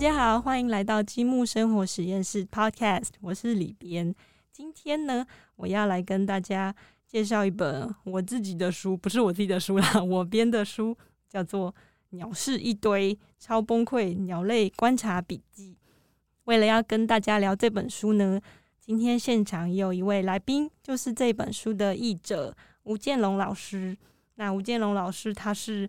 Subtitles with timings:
[0.00, 4.14] 大家好，欢迎来到积木生活实验室 Podcast，我是李边。
[4.50, 5.26] 今天呢，
[5.56, 6.74] 我要来跟大家
[7.06, 10.96] 介绍一本我自己的书，不是我自己的书啦， 我编的书，
[11.28, 11.70] 叫做
[12.16, 15.74] 《鸟事一堆超崩溃鸟类观察笔记》。
[16.44, 18.40] 为了要跟大家聊这本书呢，
[18.80, 23.94] 今天现场有一位来宾，就是这本书的译者吴建龙老师。
[24.36, 25.86] 那吴建龙老师他是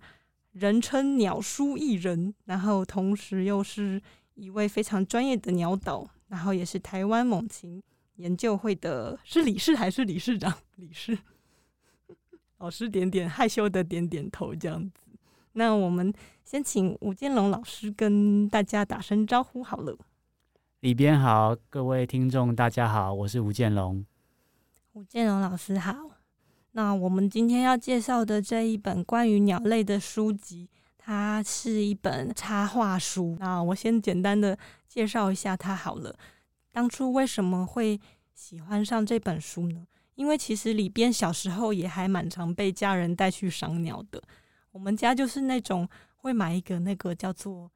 [0.51, 4.01] 人称鸟叔艺人，然后同时又是
[4.35, 7.81] 一位非常专业的鸟导，然后也是台湾猛禽
[8.15, 10.53] 研究会的，是理事还是理事长？
[10.75, 11.17] 理事
[12.57, 15.05] 老师点点害羞的点点头，这样子。
[15.53, 19.97] 那我们先请吴建龙老师跟大家打声招呼好了。
[20.81, 24.05] 里边好，各位听众大家好，我是吴建龙。
[24.93, 26.10] 吴建龙老师好。
[26.73, 33.35] 那我们今天要介绍的这一本关于鸟类的书籍，它是一本插画书。
[33.39, 36.15] 那我先简单的介绍一下它好了。
[36.71, 37.99] 当初为什么会
[38.33, 39.85] 喜欢上这本书呢？
[40.15, 44.21] 因为其实里边小时候也还蛮常被家人带去赏鸟的。
[44.71, 47.65] 我们家就是那种会买一个那个叫做《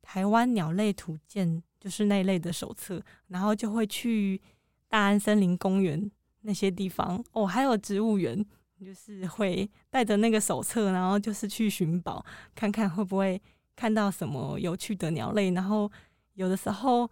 [0.00, 1.48] 台湾鸟类图鉴》，
[1.80, 4.40] 就是那类的手册，然后就会去
[4.88, 6.10] 大安森林公园。
[6.48, 8.42] 那些地方哦，还有植物园，
[8.80, 12.24] 就是会带着那个手册，然后就是去寻宝，
[12.54, 13.38] 看看会不会
[13.76, 15.50] 看到什么有趣的鸟类。
[15.50, 15.92] 然后
[16.32, 17.08] 有的时候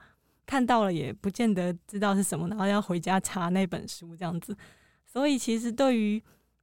[0.47, 4.57] 看到了，也不见得知道是什么，然后要回家查那本书这样子。
[5.05, 6.23] 所以其实对于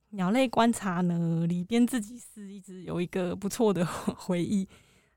[0.10, 3.86] 鸟类观察呢，里边自己是一直有一个不错的
[4.18, 4.68] 回忆。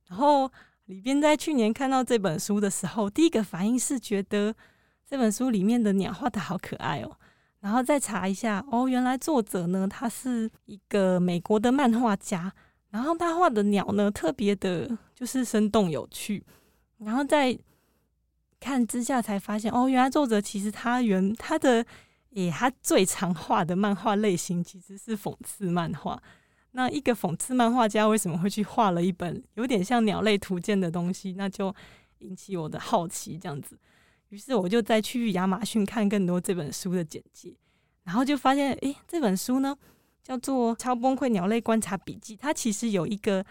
[0.09, 0.51] 然后
[0.85, 4.55] 里边在去年看到这本书的时候，第一个反应是觉得
[5.07, 7.17] 这本书里面的鸟画的好可爱哦。
[7.67, 12.53] 然后再查一下哦，原来作者呢，他是一个美国的漫画家，
[12.91, 16.41] 然后他画的鸟呢，特别的就是生动有趣。
[16.98, 17.58] 然后再
[18.61, 21.85] 看之下才发现，哦，原来作者其实他原他的，
[22.35, 26.23] 诶，他最常画的漫画类型其实是讽刺漫画。
[26.70, 31.33] 那一个讽刺漫画家为什么会去画了一本有点像鸟类图鉴的东西？
[31.33, 31.74] 那就
[32.20, 33.77] 引起我的好奇，这样子。
[34.31, 37.55] 于是我就再去亚马逊看更多这本书的简介，
[38.03, 39.77] 然后就发现，诶，这本书呢
[40.23, 43.45] 叫做《超崩溃鸟类观察笔记》，它其实有一个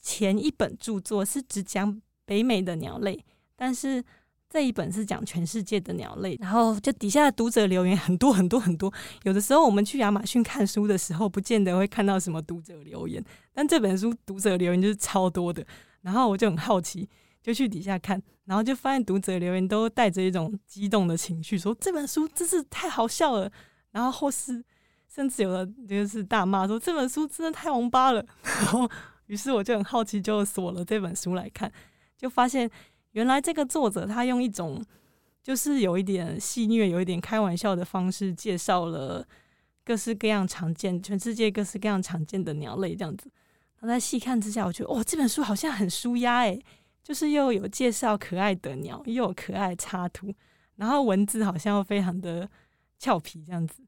[0.00, 3.24] 前一本著作是只讲北美的鸟类，
[3.56, 4.02] 但是
[4.48, 6.36] 这一本是讲全世界的鸟类。
[6.40, 8.92] 然后就底下的读者留言很多很多很多，
[9.24, 15.66] 有的时候我们去亚马逊看书的时候，不见得会看到什么读者留言，但这本书读者留言就是超多的，
[16.02, 17.08] 然后我就很好奇。
[17.42, 23.50] 就去底下看，然后就发现读者留言都带着一种激动的情绪，说这本书真是太好笑了。
[23.90, 24.64] 然后或是
[25.06, 28.24] 甚至有的就是大骂说这本书真的太王八了。
[28.42, 28.88] 然后
[29.26, 31.70] 于是我就很好奇，就锁了这本书来看，
[32.16, 32.70] 就发现
[33.10, 34.82] 原来这个作者他用一种
[35.42, 39.26] 就是有一点戏谑、有一点开玩笑的方式，介绍了
[39.84, 43.30] 各式各样常见、全世界各式各样常见的鸟类这样子。
[43.78, 46.62] 然后在细看之下，我觉得哦，这本书好像很舒压诶。
[47.02, 50.32] 就是又有介绍可爱的鸟，又有可爱插图，
[50.76, 52.48] 然后文字好像又非常的
[52.98, 53.82] 俏皮这样子。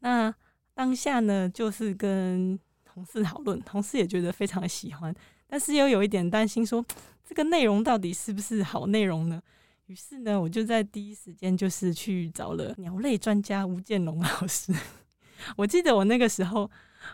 [0.00, 0.34] 那
[0.74, 5.14] 当下呢，就是跟同事讨论，同事也觉得非常喜欢，
[5.46, 6.84] 但是又有一点担心，说
[7.24, 9.40] 这个内容到底是不是好内容呢？
[9.86, 14.74] 于是呢，我就在第一时间就是去找了鸟类专家吴建龙老师。
[15.56, 16.68] 我记得我那个时候，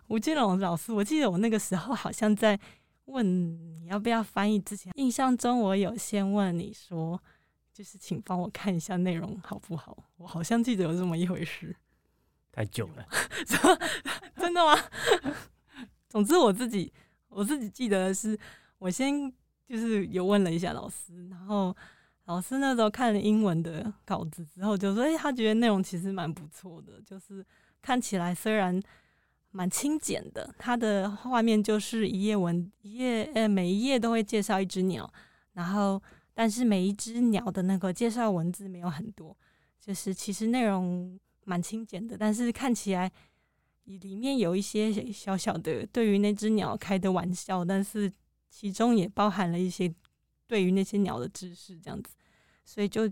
[0.09, 2.59] 吴建龙老师，我记得我那个时候好像在。
[3.07, 7.21] 问你要不要翻译之前，印象中我有先问你说，
[7.73, 9.97] 就是请帮我看一下内容好不好？
[10.17, 11.77] 我好像记得有这么一回事。
[12.51, 13.07] 太久了，
[14.37, 14.79] 真的吗？
[16.09, 16.93] 总之我自己
[17.29, 18.39] 我自己记得是，
[18.79, 19.33] 我先
[19.67, 21.77] 就是有问了一下老师，然后
[22.25, 27.45] 老师那时候看了英文的稿子之后，就说：“哎，他觉得内容其实蛮不错的，就是
[27.83, 28.81] 看起来虽然。”
[29.56, 35.09] 蛮轻简的，它的画面就是一页文一页，呃，每一页都会介绍一只鸟，
[35.53, 36.03] 然后
[36.35, 39.37] 但是每一只鸟的那个介绍文字没有很多，
[39.81, 43.09] 就是其实内容蛮轻简的，但是看起来
[43.85, 48.12] 里面有一些小小的对于那只鸟开的玩笑，但是
[48.50, 49.95] 其中也包含了一些
[50.49, 52.12] 对于那些鸟的知识，这样子，
[52.65, 53.09] 所以就。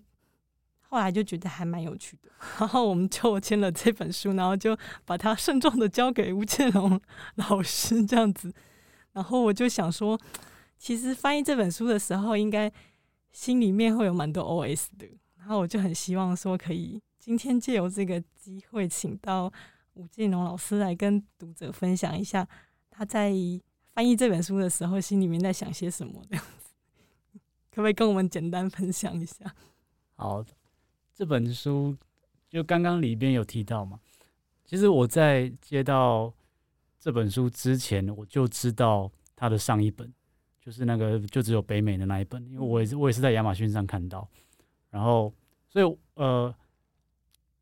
[0.93, 2.29] 后来就觉得还蛮有趣的，
[2.61, 7.01] 然后我们就签了这本书，然后就把它慎重的交给吴建龙
[7.37, 8.53] 老师这样子。
[9.15, 10.21] 然后我就想说，
[10.77, 12.71] 其实翻译这本书的时候，应该
[13.31, 15.09] 心里面会有蛮多 OS 的。
[15.39, 19.51] 然后我就很希望说，可以今天借由这个机会，请到
[19.95, 22.47] 吴建龙老师来跟读者分享一下
[22.91, 23.33] 他在
[23.95, 26.71] 翻译这本书的时候，心里面在想些什么这样子。
[27.73, 29.55] 可不可以跟我们简单分享一下？
[30.17, 30.45] 好，
[31.23, 31.97] 这本书
[32.51, 33.97] 就刚刚里边有提到嘛，
[34.65, 36.35] 其实我在接到
[36.99, 40.13] 这本书之前，我就知道它的上一本
[40.61, 44.29] 就是那个就只有北美的那一本，因为我也是我也是在亚马逊上看到，
[44.91, 45.33] 然后
[45.69, 46.53] 所以呃。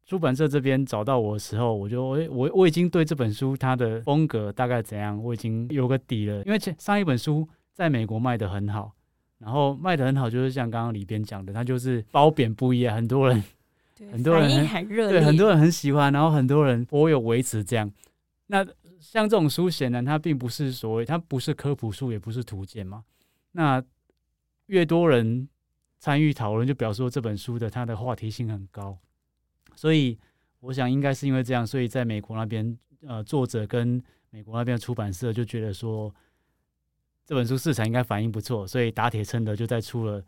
[0.07, 6.43] 出版社这边找到我的时候，我就我我我已经对这本书它的风格大概怎样，我已经有个底了。
[6.45, 8.93] 因为前上一本书在美国卖的很好，
[9.41, 13.43] 然后卖的很好，就是像刚刚里边讲的，它就是褒贬不一，很多人
[14.13, 17.91] 很多人很热对很多人很喜欢，然后很多人颇有维持这样。
[18.47, 18.65] 那
[19.01, 23.03] 像这种书，显然它并不是所谓它不是科普书，也不是图鉴嘛。
[23.53, 23.83] 那
[24.67, 25.49] 越多人
[25.99, 28.97] 参与讨论，就表示说这本书的它的话题性很高。
[29.75, 30.19] 所以，
[30.61, 36.15] 我想应该是因为这样，所以在美国那边，呃，作者跟美国那边的出版社就觉得说，
[37.31, 40.21] 这本书市场应该反应不错，所以打铁趁热就在出了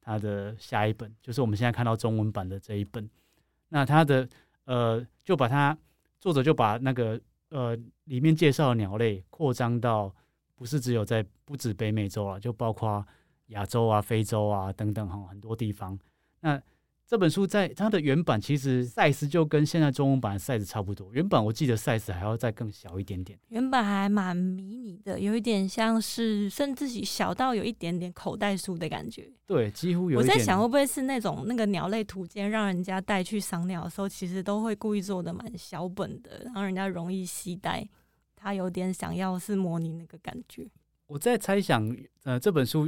[0.00, 3.06] 他的下一本，就是我们现在看到中文版的这一本。
[3.68, 4.26] 那他的
[4.64, 5.76] 呃，就把它
[6.18, 10.10] 作者就把那个呃里面介绍的鸟类扩张到
[10.54, 13.06] 不是只有在不止北美洲了，就包括
[13.48, 15.98] 亚洲啊、非洲啊等等哈很多地方。
[16.40, 16.58] 那
[17.08, 21.10] 这本书在它的原版其实 size 就跟现在中文版的 size 差不多。
[21.14, 23.38] 原版我记得 size 还要再更小一点点。
[23.48, 29.32] 原版还蛮迷你的，有一点像是甚至小到有一点点口袋书的感觉。
[29.46, 30.18] 对，几乎有。
[30.18, 37.88] 我在想会不会是那种那个鸟类图鉴，让人家带去赏鸟的时候，其实都会故意做的蛮小本的，让人家容易携带。
[38.36, 40.68] 他有点想要是模拟那个感觉。
[41.06, 42.86] 我在猜想，呃，这本书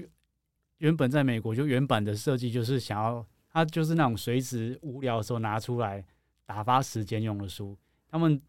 [0.76, 3.26] 原本在美国就原版的设计就是想要。
[3.52, 6.04] 他就是那种随时无聊的时候拿出来
[6.46, 7.76] 打发时间用的书。
[8.08, 8.40] 他们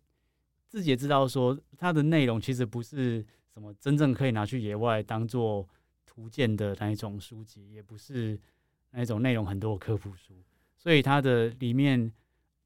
[0.67, 5.67] 自己也知道说，它的内容其实不是什么真正可以拿去野外当做
[6.05, 8.39] 图鉴的那一种书籍，也不是
[8.91, 10.33] 那一种内容很多的科普书。
[10.77, 12.11] 所以它的里面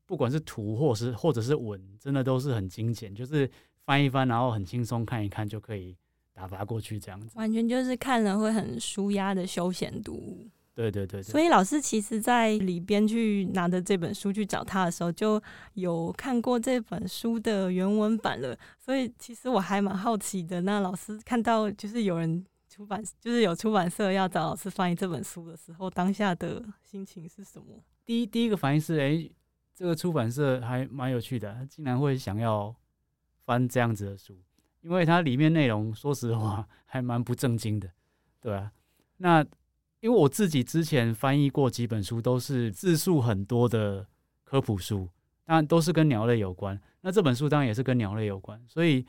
[0.05, 3.49] 不管是图或是或者是文，真的都是很精简，就是
[3.83, 5.97] 翻一翻，然后很轻松看一看就可以
[6.31, 7.37] 打发过去这样子。
[7.37, 10.47] 完全就是看了会很舒压的休闲读物。
[10.75, 15.41] 对对对，所以老师其实，在里边去拿着这本书去找他的时候，就
[15.75, 18.53] 有看过这本书的原文版了。
[18.77, 20.59] 所以其实我还蛮好奇的。
[20.63, 27.81] 那老师看到就是有人出版，就是有出版社要找老师翻译这本书的时候，当下的心情是什么？
[28.03, 29.29] 第一第一个反应是，哎，
[29.73, 32.75] 这个出版社还蛮有趣的，他竟然会想要
[33.45, 34.37] 翻这样子的书，
[34.81, 37.89] 因为它里面内容说实话还蛮不正经的，
[38.41, 38.73] 对吧？
[39.15, 39.45] 那。
[40.05, 44.05] 因为我自己之前翻译过几本书，都是字数很多的
[44.43, 45.09] 科普书，
[45.43, 46.79] 当然都是跟鸟类有关。
[47.01, 49.03] 那这本书当然也是跟鸟类有关，所以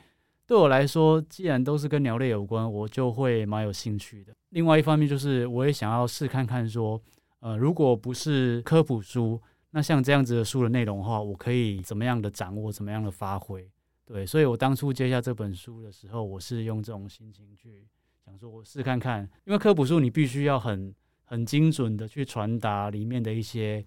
[0.47, 4.33] 对我来说，既然都是跟鸟类有关，我就会蛮有兴趣的。
[4.49, 6.99] 另外一方面就是，我也想要试看看说，
[7.41, 9.39] 呃，如果不是科普书，
[9.69, 13.69] 那像这样子的书的内容的话，我可以怎么样的掌握，怎么样的发挥？
[14.03, 17.85] 对，所以我当初接下这本书的时候，我是用这种心情去。
[18.27, 20.93] 想说，我试看看，因为科普书你必须要很
[21.23, 23.85] 很精准的去传达里面的一些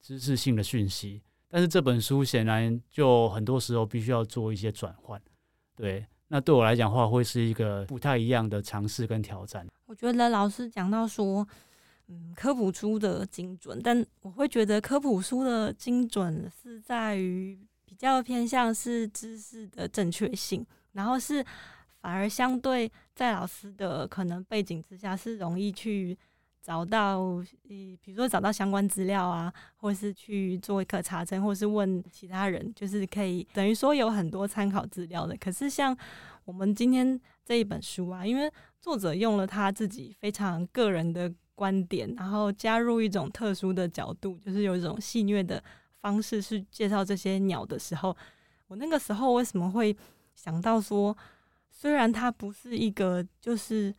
[0.00, 5.20] 知识性的讯息，但是这本书显然就很多时候必须要做一些转换，
[5.76, 9.66] 对，那对我来讲话会是一个不太一样的尝试跟挑战。
[9.84, 11.46] 我觉得老师讲到说，
[12.08, 21.44] 嗯，科普书的精准，但我会觉得科普书的精准是在于比较偏向是知识的正确性，然后是。
[22.02, 26.18] 反而相对在老师的可能背景之下，是容易去
[26.60, 35.36] 找到，呃，比如说找到相关资料啊，或是去做一个查证，或是问其他人，就是可以等于说有很多参考资料的。
[35.36, 35.96] 可是像
[36.44, 45.62] 我们今天这一本书啊，因为作者用了他自己非常个人的观点，然后加入一种特殊的角度，就是有一种戏谑的
[46.00, 48.16] 方式去介绍这些鸟的时候，
[48.66, 49.96] 我那个时候为什么会
[50.34, 51.16] 想到说？
[51.82, 53.92] 虽然它不是一个就是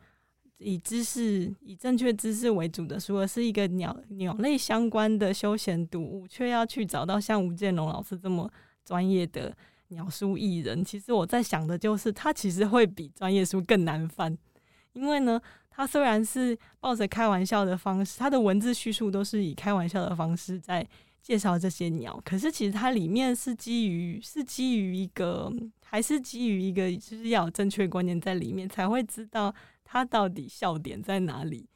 [0.56, 8.50] 以知识、以正确知识为主的书，而是一个鸟鸟类相关的休闲读物，却要去找到像吴建龙老师这么
[8.86, 9.54] 专业的
[9.88, 10.82] 鸟书艺人。
[10.82, 14.34] 其实我在想的就是，他其实会比专业书更难翻，
[14.94, 15.38] 因为呢，
[15.68, 20.88] 他虽然是抱着开玩笑的方式，他的文字叙述都是以开玩笑的方式在
[21.24, 25.50] 介绍这些鸟，可是其实它里面是基于是基于一个。
[25.80, 29.54] 还是基于一个，就是要有正确观念在里面，才会知道
[29.84, 31.68] 它到底笑点在哪里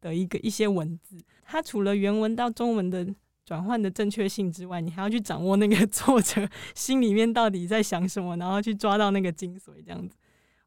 [0.00, 1.22] 的一个一些文字。
[1.44, 3.06] 它除了原文到中文的
[3.44, 9.72] 转换的正确性之外，你还要去掌握那个 作者心里面到底在想什么，然后去抓到那个精髓。
[9.84, 10.16] 这样子，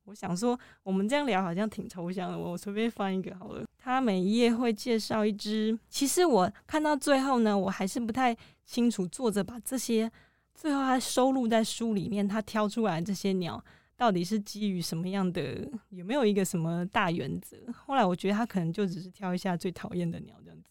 [0.10, 3.64] 我想说，我们这样聊好像挺抽象的，我随便翻一个好了。
[3.78, 8.36] 他每一页会介绍一只，其实我看到最后呢，我还是不太
[8.66, 10.12] 清楚作者把这些
[10.56, 13.64] 最后他收录在书里面，他挑出来这些鸟
[13.96, 17.56] 到底是基于什么样的，有没有一个什么大原则？
[17.86, 20.66] 后来我觉得他可能就只是挑一下最讨厌的鸟这样子。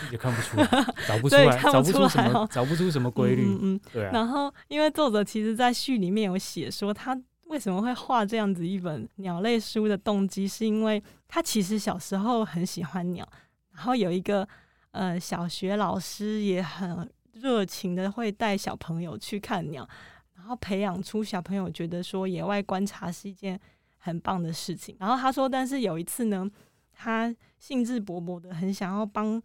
[0.00, 0.66] 自己看不出来，
[1.06, 3.44] 找不出来，找不出什么，找不出什么规律。
[3.46, 4.10] 嗯嗯，对啊。
[4.12, 13.26] 然后，因为作者其实在序里面有写说，他为什么会画这样子一本鸟类书的动机，是因为他其实小时候很喜欢鸟，
[13.72, 14.46] 然后有一个
[14.92, 19.88] 呃小学老师也很热情的会带小朋友去看鸟，
[20.34, 23.58] 然后培养出小朋友觉得说野外观察是一件
[23.98, 24.96] 很棒的事情。
[25.00, 26.50] 然后他说，但是有一次呢。
[26.98, 29.38] 他兴致勃勃的很想要帮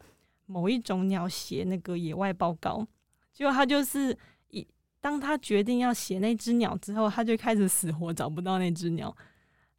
[0.45, 2.87] 某一种鸟写那个野外报告，
[3.33, 4.17] 结果他就是
[5.01, 9.13] 当他决定要写那只鸟之后，他就开始死活找不到那只鸟，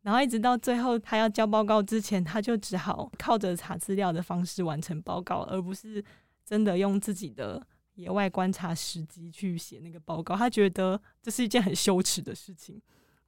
[0.02, 6.04] 然后一直到最后他要交报告之前，他就只好靠着查资料的方式完成报告，而不是
[6.44, 7.64] 真的用自己的
[7.94, 10.36] 野外观察时机去写那个报告。
[10.36, 12.78] 他觉得这是一件很羞耻的事情，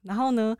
[0.01, 0.55] 然后呢，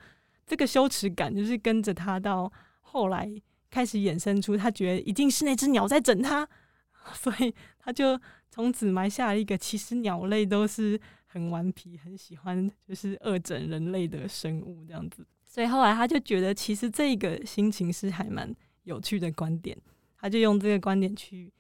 [0.48, 2.52] 这个羞耻感就是跟着他到
[2.82, 3.30] 后来。
[3.68, 6.48] 开始衍生出，他觉得一定是那只鸟在整他，
[7.14, 8.18] 所以他就
[8.50, 10.98] 从此埋下了一个，其实鸟类都是
[11.36, 15.28] 很顽皮、很喜欢就是恶整人类的生物这样子。
[15.46, 19.78] 所以后来他就觉得，其实这个心情是还蛮有趣的观点，
[20.18, 21.52] 他就用这个观点去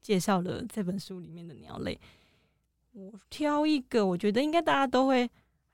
[0.00, 2.00] 介绍了这本书里面的鸟类。
[2.92, 5.28] 我挑一个，我觉得应该大家都会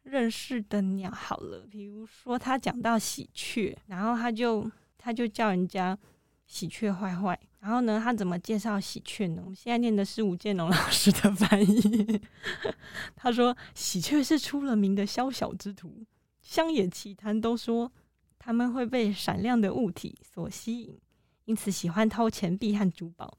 [0.05, 4.69] 认识的鸟好了，比如说他讲到喜鹊，然后他就。
[5.01, 5.97] 他就叫人家
[6.45, 9.43] 喜鹊坏坏，然后呢，他怎么介绍喜鹊呢？
[9.45, 12.21] 我们现在念的是吴建龙 老师的翻译。
[13.17, 16.05] 他说，喜鹊是出了名的宵小之徒，
[16.41, 17.91] 乡野奇谈都说
[18.39, 20.99] 他们会被闪亮的物体所吸引，
[21.47, 23.37] 因此喜欢偷钱币和珠宝。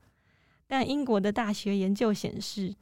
[0.68, 2.76] 但英国的大学研究显示，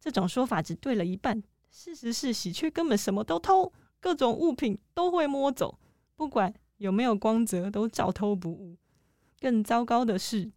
[0.00, 1.42] 这种说法只对了一半。
[1.70, 5.78] 事实是，喜鹊根本什么都偷，各种物品都会摸走，
[6.16, 6.54] 不管。
[6.78, 8.76] 有没有光泽都照偷不误。
[9.40, 10.48] 更糟糕的是，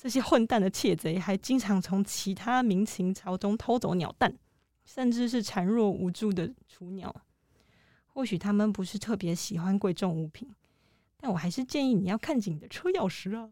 [0.00, 4.32] 这些混蛋的窃贼还经常从其他民情巢中偷走鸟蛋，
[4.84, 7.12] 甚至是孱弱无助的雏鸟。
[8.06, 10.48] 或许他们不是特别喜欢贵重物品，
[11.16, 13.50] 但我还是建议你要看紧你的车钥匙啊。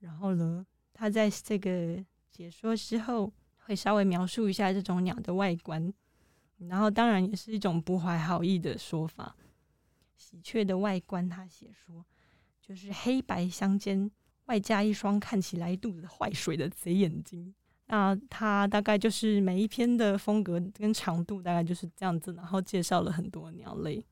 [0.00, 5.90] 然后呢，他在这个解说之后会稍微描述一下这种鸟的外观，
[6.58, 9.34] 然后当然也是一种不怀好意的说法。
[10.16, 12.04] 喜鹊的外观，他写说，
[12.60, 14.10] 就是黑白相间，
[14.46, 17.54] 外加一双看起来一肚子坏水的贼眼睛。
[17.86, 24.04] 那他大概就是每一篇的风格跟长度大概就是这样子，然后介绍了很多鸟类。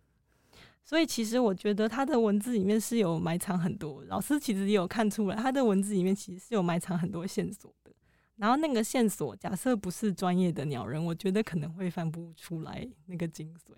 [0.82, 7.92] 所以其实我觉得他的文字里面是有埋藏很多，老师其实也有看出来，他的文字里面其实是有埋藏很多线索的。
[8.36, 13.74] 然后那个线索，假设不是专业的鸟人，我觉得可能会翻不出来那个精髓。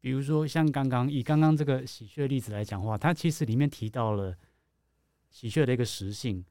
[0.00, 4.34] 比如说，像刚刚以刚刚这个喜鹊例子来讲话，它其实里面提到了
[5.30, 6.44] 喜鹊的一个食性。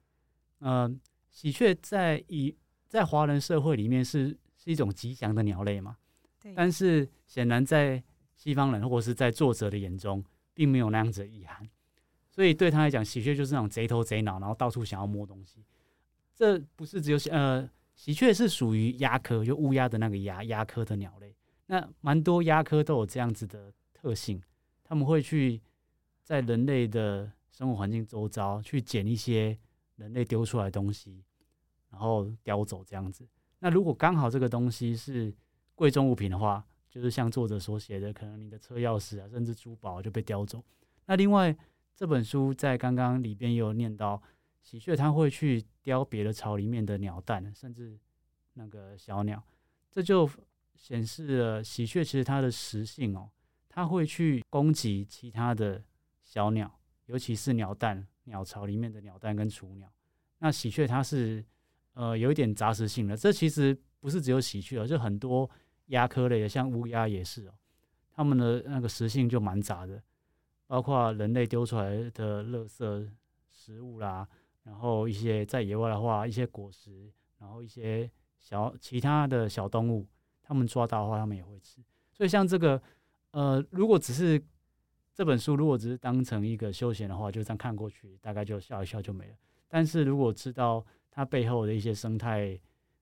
[0.59, 0.89] 呃，
[1.29, 2.55] 喜鹊在以
[2.87, 5.97] 在华人社会里面是是一种吉祥的鸟类嘛？
[6.41, 6.53] 对。
[6.55, 8.03] 但是显然在
[8.35, 11.67] 西方人或是在作者的眼中，并没有那样子的意涵。
[12.29, 15.65] 所以对他来讲，喜鹊就是那种贼头贼脑，然后到处想要摸东西。
[16.35, 21.35] 这不是只有呃，喜鹊是属于鸦科，就乌鸦的那个鸦鸦科的鸟类。
[21.65, 24.41] 那蛮多鸦科都有这样子的特性，
[24.83, 25.59] 他们会去
[26.23, 29.57] 在人类的生活环境周遭去捡一些
[29.95, 31.23] 人类丢出来的东西，
[31.89, 33.27] 然后叼走这样子。
[33.57, 35.33] 那如果刚好这个东西是
[35.73, 40.63] 贵重物品的话，就是像作者所写的，可能你的车钥匙啊，甚至珠宝就被叼走。
[41.07, 41.57] 那另外
[41.95, 44.21] 这本书在刚刚里边也有念到，
[44.61, 47.99] 喜鹊它会去叼别的巢里面的鸟蛋，甚至
[48.53, 49.43] 那个小鸟，
[49.89, 50.29] 这就。
[50.75, 53.31] 显示了喜鹊其实它的食性哦，
[53.67, 55.83] 它会去攻击其他的
[56.23, 56.76] 小鸟，
[57.07, 59.91] 尤其是鸟蛋、鸟巢里面的鸟蛋跟雏鸟。
[60.37, 61.43] 那喜鹊它是
[61.93, 65.49] 呃有一点杂食性的，这其实不是只有喜鹊哦，就很多
[65.87, 67.53] 鸦科类的，像乌鸦也是哦，
[68.11, 70.01] 它们的那个食性就蛮杂的，
[70.67, 73.09] 包括人类丢出来的垃圾
[73.49, 74.27] 食物啦，
[74.63, 80.07] 然后一些在野外的话，一些果实，然后一些小其他的小动物。
[80.49, 81.81] 它们抓到的话，它们也会吃。
[82.13, 82.81] 所以像这个，
[83.31, 84.41] 呃，如果只是
[85.17, 89.33] 这本书，如果只是当成一个休闲的话，就这样看过去，大概就笑一笑就没了。
[89.67, 92.55] 但是如果知道它背后的一些生态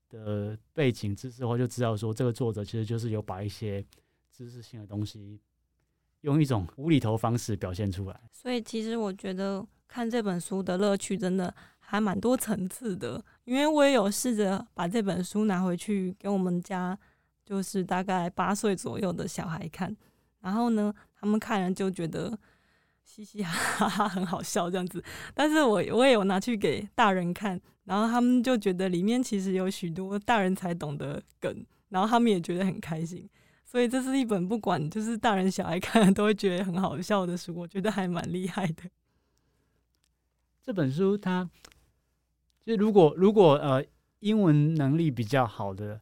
[0.08, 3.86] 的背景知识的话，就知道说这个作者其实就是有把一些
[4.32, 5.42] 知识性的东西
[6.22, 8.18] 用一种无厘头方式表现出来。
[8.32, 16.98] 所以其实我觉得看这本书的乐趣真的还蛮多层次的，因为我也有试着把这本书拿回去给我们家，
[17.44, 19.94] 就是大概八岁左右的小孩看，
[20.40, 20.94] 然后呢，
[21.26, 22.38] 他们看了就觉得
[23.04, 25.04] 嘻嘻哈哈很好笑这样子，
[25.34, 33.28] 但是我我也有拿去给大人看，然后他们就觉得里面其实有许多大人才懂的梗，然后他们也觉得很开心。
[33.64, 38.84] 所以这是一本不管就是大人小孩看都会觉得很好笑的书，我觉得还蛮厉害的。
[40.62, 41.50] 这本书它
[42.64, 43.84] 就如果如果呃
[44.20, 46.00] 英文能力比较好的，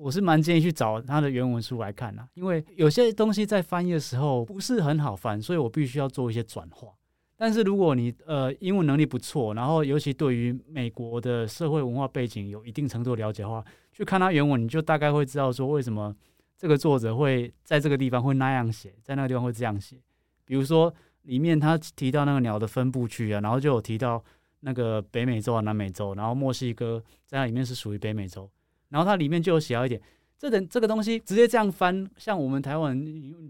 [0.00, 6.88] 我是蛮建议去找它的原文书来看啊，因为有些东西在翻译的时候不是很好翻，所以我必须要做一些转化。
[7.36, 16.14] 但是如果你呃英文能力不错，然后尤其对于美国的社会文化背景有一定程度了解的话，去看它原文，你就大概会知道说为什么。
[16.56, 19.96] 这个作者会在这个地方会那样写，在那个地方会这样写。
[20.44, 20.92] 比如说，
[21.22, 24.22] 里面他提到那个鸟的分布区啊，然后就有提到
[24.60, 28.46] 那个北美洲啊、南美洲，然后墨西哥在那里面是属于北美洲。
[28.90, 30.00] 然后它里面就有写到一点，
[30.38, 33.02] 这等这个东西直接这样翻，像我们台湾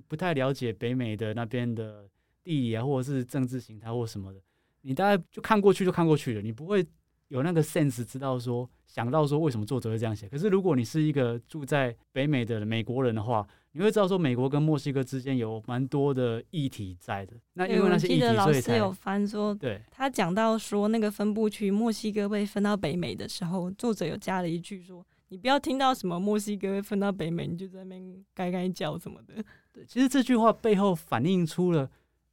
[0.07, 2.09] 不太了解北美的那边的
[2.45, 4.41] 地理啊，或者是政治形态或什么的，
[4.83, 6.87] 你大概就看过去就看过去了，你不会。
[7.31, 17.35] 有那个 sense 知道说想到说为什么作者会这样写，可是如果你是一个住在北美的美国人的话，你会知道说美国跟墨西哥之间有蛮多的议题在的。
[17.53, 29.35] 那因为那些议题，所以才有翻说，对，他讲到说那个分布区墨西哥被分到北美的时候，作者有加了一句说，你不要听到什么墨西哥被分到北美，你就在那边该该叫什么的。
[29.73, 31.89] 对，其实这句话背后反映出了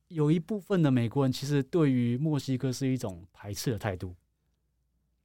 [0.07, 4.15] 有一部分的美国人其实对于墨西哥是一种排斥的态度。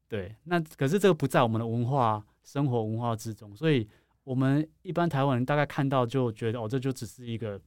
[0.06, 3.88] 对，那可是这个不在我们的文化生活文化之中，所以
[4.22, 7.58] 我们一般台湾人大概看到就觉得哦，这就只是一个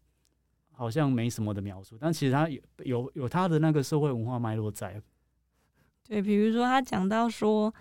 [0.71, 5.01] 好像没什么的描述，但其实它有有有它的那个社会文化脉络在。
[6.07, 7.73] 对，比如说他讲到说，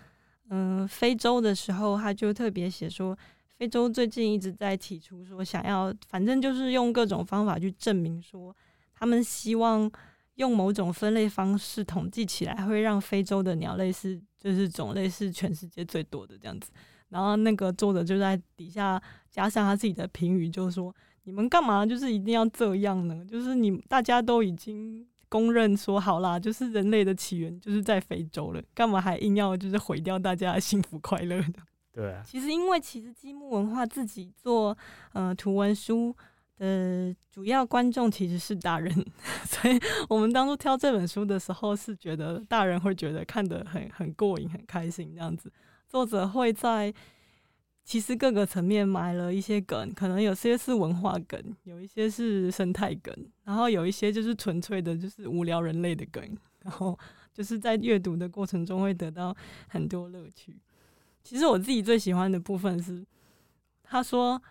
[0.49, 3.17] 嗯，非洲的时候，他就特别写说，
[3.57, 8.55] 非洲最近一直在提出说，想要反正就是用各种方法去证明说，
[8.93, 9.91] 他们希望
[10.35, 14.21] 用某种分类方式统计起来，会让非洲的鸟类是。
[14.37, 16.69] 就是种类是全世界最多的这样子，
[17.09, 23.25] 然后那个作者就在底下加上他自己的评语，就说你们干嘛就是一定要这样呢？
[23.25, 31.59] 就是你大家都已经公认说好啦，就是人类的起源就是在非洲了，干嘛还硬要就是毁掉大家的幸福快乐的？
[31.91, 34.77] 对，啊其实因为其实积木文化自己做
[35.13, 36.15] 呃图文书。
[36.57, 38.89] 的主要观众其实是大人，
[39.43, 45.51] 所以我们当初挑这本书的时候是觉得大人会觉得看得很很过瘾、很开心这样子。
[45.85, 46.93] 作者会在
[47.85, 56.21] 其实各个层面埋了一些梗，可能有些是文化梗，有一些是生态梗，然后有一些就是纯粹的就是无聊人类的梗，
[56.63, 56.97] 然后
[57.31, 59.33] 就是在阅读的过程中会得到
[59.69, 60.57] 很多乐趣。
[61.23, 63.05] 其实我自己最喜欢的部分是
[63.83, 64.41] 他说。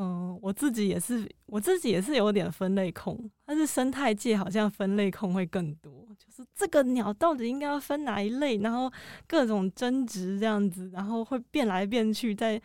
[0.00, 8.88] 嗯，我自己也是，我自己也是有点分类控，但是生态界好像分类控会更多，就是这个鸟到底应该要分哪一类，然后
[9.26, 12.62] 各种争执这样子，然后会变来变去，在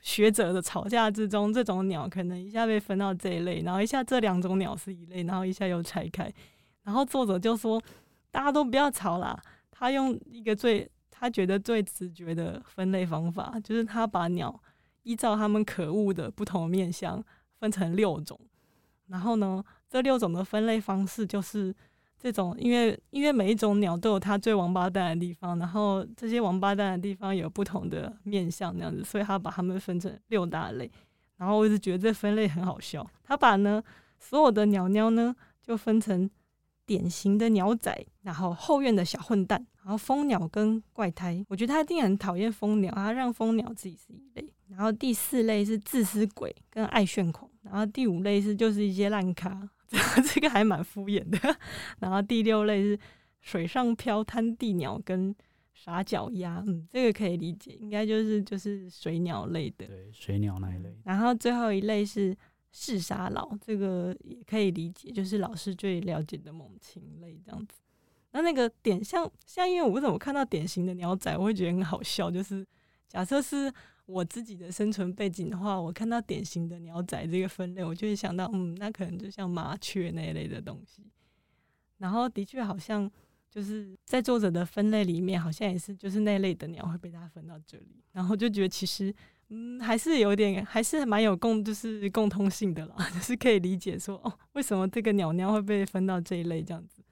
[0.00, 6.32] 学者的吵架之中，这种鸟可能一下被分到这一类，然后一下这两种鸟是一类，然后一下又拆开，
[6.84, 7.82] 然后作者就说
[8.30, 9.36] 大家都不要吵啦，
[9.72, 14.62] 他用一个最他觉得最直觉的分类方法，就是他把鸟。
[15.06, 17.22] 依照他们可恶的不同面相
[17.60, 18.38] 分成六种，
[19.06, 21.72] 然后呢，这六种的分类方式就是
[22.18, 30.90] 这种，因为因为每一种鸟都有它最王八蛋的地方，然后这些王八蛋的地方有不同的面相那样子，所以他把它们分成六大类。
[31.36, 33.80] 然后我一直觉得这分类很好笑，他把呢
[34.18, 36.28] 所有的鸟鸟呢就分成
[36.84, 41.44] 典型的鸟仔，然后后院的小混蛋，然后蜂鸟跟怪胎。
[41.48, 44.52] 我觉得他一定很讨厌蜂鸟，他让蜂鸟自己是一类。
[44.68, 49.68] 然后第四类是自私鬼跟爱炫狂，然后第五类是就是一些烂咖，
[50.34, 51.56] 这个还蛮敷衍的。
[52.00, 52.98] 然后第六类是
[53.40, 55.32] 水上漂滩地鸟跟
[55.72, 59.86] 傻脚丫，嗯，这个可以理解，应该就是就是水鸟类的。
[59.86, 60.98] 对，水鸟那一类。
[61.04, 62.36] 然后最后一类是
[62.72, 67.76] 嗜杀佬，这个也可以理解，就是老师最了解的猛禽类这样子。
[68.32, 72.66] 那那个点像像，因为我怎么看到典型的鸟仔，我会觉得很好笑，就是
[73.08, 73.72] 假设是。
[74.06, 81.02] 我自己的生存背景的话，我看到典型的鸟仔这个分类，我就会想到，嗯，那可能就像麻雀那一类的东西。
[81.98, 83.10] 然后的确好像
[83.50, 88.02] 就是在作者的分类里面，好像也是就是那类的鸟会被他分到这里。
[88.12, 89.12] 然后就觉得其实
[89.48, 97.02] 嗯，还是有点，还是蛮有共，就是共通性的啦， 就是可以理解说，哦，为什么这个鸟鸟会被分到这一类这样子。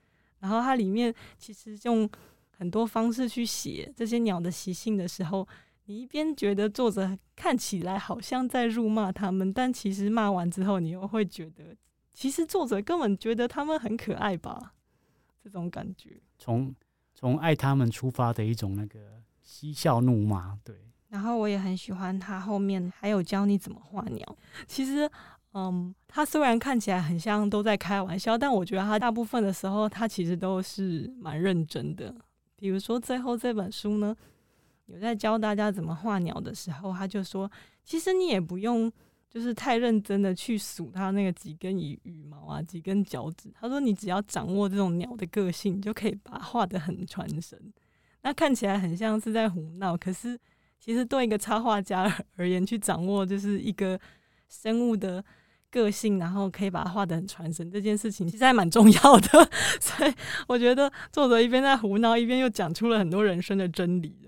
[0.41, 2.09] 然后它里面其实用
[2.51, 5.49] 很多方式去写这些鸟的习性的时候，
[5.87, 11.77] 你一边觉得作者看起来好像在辱骂他们，但其实骂完之后，你又会觉得，
[12.13, 14.75] 其实作者根本觉得他们很可爱吧？
[15.43, 16.75] 这种感觉，从
[17.15, 20.75] 从爱他们出发的一种那个嬉笑怒骂，对。
[21.09, 24.37] 然后我也很喜欢他后面还有教你怎么画鸟。
[24.67, 25.09] 其实，
[25.53, 32.13] 嗯，他虽然看起来很像都在开玩笑，但我觉得他大部分的时候他其实都是蛮认真的。
[32.57, 34.17] 比如说最后这本书呢，
[34.87, 37.51] 有在教大家怎么画鸟的时候，他就说，
[37.85, 38.93] 其实你也不用
[39.29, 43.51] 就是太认真的去数它那个几根羽羽毛啊，几根脚趾。
[43.59, 47.59] 他说你只要掌握这种鸟的个性，就可以把它画的很传神。
[48.23, 50.39] 那看起来很像是在胡闹，可是。
[50.81, 53.99] 其实对一个插画家 而言，去掌握就是一个
[54.51, 55.25] 生物的
[55.71, 59.51] 个性，然后可以把它画的很传神，这件事情其实还蛮重要的。
[59.81, 60.13] 所以
[60.47, 64.24] 我觉得作者一边在胡闹，一边又讲出了很多人生的真理，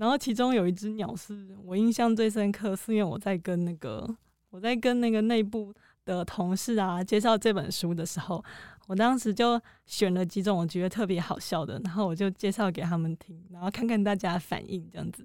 [0.00, 4.08] 然后其中有一只鸟是我印象最深刻，是因为我在跟那个
[4.48, 5.74] 我在跟那个内部
[6.06, 8.42] 的同事啊介绍这本书的时候，
[8.86, 15.22] 我当时就选了几种我觉得特别好笑的，然后我就介绍给他们听，然后看看大家反应，这样子。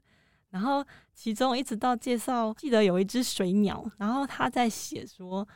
[0.49, 5.47] 然后其中一直到介绍，记得有一只水鸟，然后他在写说，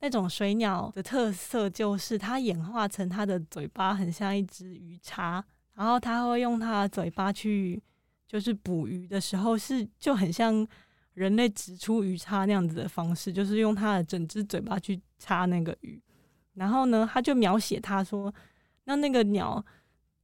[0.00, 7.80] 那种水鸟的特色就是它演化成它的嘴巴很像一只鱼叉，然后它会用它的嘴巴去，
[8.30, 10.64] 就是捕鱼的时候是就很像
[11.14, 16.00] 人类指出鱼叉那样子的方式，就是用它的整只嘴巴去插那个鱼。
[16.54, 18.32] 然后呢，他就描写他说，
[18.84, 19.64] 那那个鸟。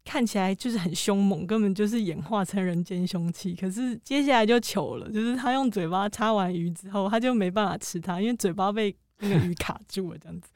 [0.09, 3.57] 看起来就是很凶猛，根本就是演化成人间凶器。
[3.57, 10.49] 可是接下来就糗了，就是他用嘴巴插完鱼之后，他就没办法吃它，因为嘴巴被那个鱼卡住了这样子。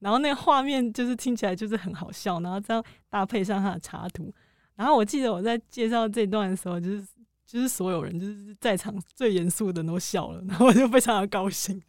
[0.00, 4.30] 然后那个画面就是听起来就是很好笑，然后这样搭配上他的插图。
[4.78, 7.04] 然后我记得我在介绍这段的时候，就是
[7.44, 11.82] 就是所有人就是在场最严肃的都笑了，然后我就非常的高兴。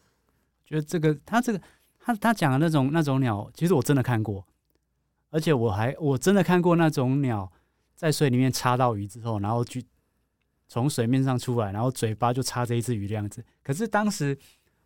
[0.64, 1.60] 觉得这个他这个
[1.98, 4.46] 他他讲的那种那种鸟，其实我真的看过。
[5.28, 7.52] 而且我还我真的看过那种鸟
[7.94, 9.84] 在水里面插到鱼之后，然后去
[10.66, 13.44] 从水面上出来，然后嘴巴就插着一只鱼的样子。
[13.62, 14.36] 可是当时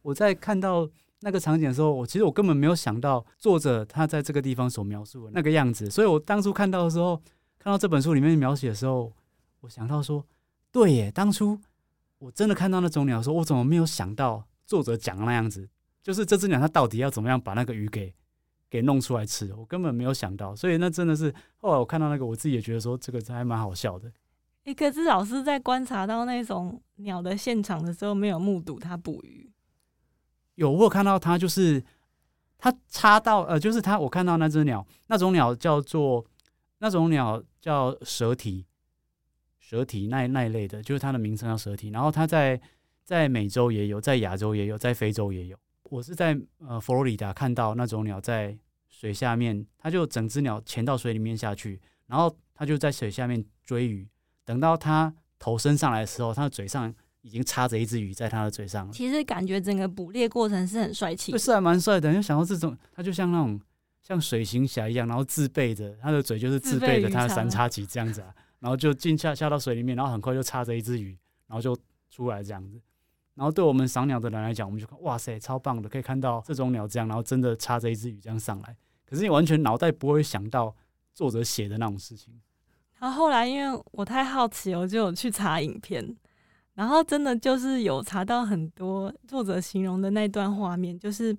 [0.03, 0.87] 我在看到
[1.21, 5.89] 那个场景的时候，我其实我根本没有想到作者他在这个地方所描述的那个样子。
[5.89, 7.23] 所以我当初看到的时候，
[7.65, 9.11] 看到这本书里面描写的时候，
[9.61, 10.23] 我想到说，
[10.71, 11.59] 对耶，当初
[12.19, 15.67] 我真的看到那种鸟，说我怎么没有想到作者讲的那样子，
[16.03, 18.15] 就是这只鸟它到底要怎么样把那个鱼给。
[18.71, 24.11] 给弄出来吃，我根本没有想到，所以那真的是后来我看到那个，我自己也觉得说这个还蛮好笑的。
[24.65, 29.49] 诶，可是老师在观察到那种鸟的现场的时候，没有目睹它捕鱼。
[30.57, 31.81] 有，我有看到它，就是
[32.59, 36.27] 它插到呃，就是它，我看到那只鸟，那种鸟叫做
[36.79, 38.67] 那种鸟叫蛇体，
[39.59, 41.89] 蛇体那那一类的，就是它的名称叫蛇体。
[41.89, 42.61] 然后它在
[43.05, 45.57] 在美洲也有，在亚洲也有，在非洲也有。
[45.85, 48.55] 我是在呃佛罗里达看到那种鸟在
[48.91, 54.07] 水下面，它就整只鸟潜到水里面下去，然后它就在水下面追鱼。
[54.45, 58.93] 等到它头伸上来的时候，它的嘴上已经插着一只鱼在它的嘴上。
[58.93, 62.13] 其实感觉整个捕猎过程是很帅气，是还蛮帅的。
[62.13, 63.59] 就想到这种，它就像那种
[64.05, 71.75] 像水行侠一样，然后自备着他的嘴就是自备着他的三叉戟这样子啊，然后就进下下到水里面，然后很快就插着一只鱼，然后就
[72.11, 72.79] 出来这样子。
[73.35, 78.77] 然后对我们赏鸟的人来讲，我们就看哇塞，超棒的，可以看到这种鸟这样，然后真的插着一只鱼这样上来。
[79.09, 80.77] 可是你完全脑袋不会想到
[81.15, 82.39] 作者写的那种事情。
[82.99, 86.17] 然后后来因为我太好奇，我就有去查影片，
[86.75, 91.37] 然后真的就是有查到很多作者形容的那段画面，就是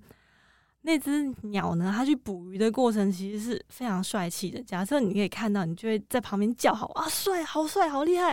[0.86, 4.62] 那只鸟呢，它去捕鱼的过程其实是非常帅气的。
[4.62, 8.30] 假设你可以看到，你就会在旁边叫好啊，帅，好帅，好厉害。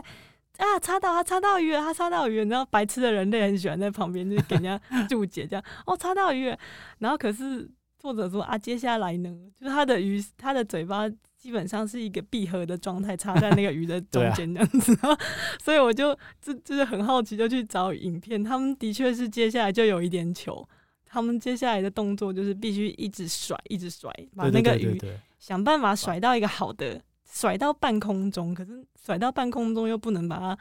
[0.58, 0.78] 啊！
[0.80, 2.46] 插到他插到鱼了，他插到鱼了。
[2.46, 5.66] 然后白痴的人类很喜欢在旁边就是给人家 注解这样。
[5.88, 6.56] 哦，插到鱼。
[7.00, 14.96] 然后可是作者说啊，接下来呢，就是它的鱼，它的嘴巴基本上是一个闭合的状态，插在那个鱼的 中间这样子。
[15.60, 18.44] 所以我就就就是很好奇，就去找影片。
[18.44, 20.70] 他们的确是接下来就有一点糗。
[21.14, 25.00] 他们接下来的动作就是必须一直甩，一直甩，把那个鱼
[25.38, 27.00] 想办法甩到一个好的。
[27.26, 30.56] 甩到半空中，可是甩到半空中又不能把它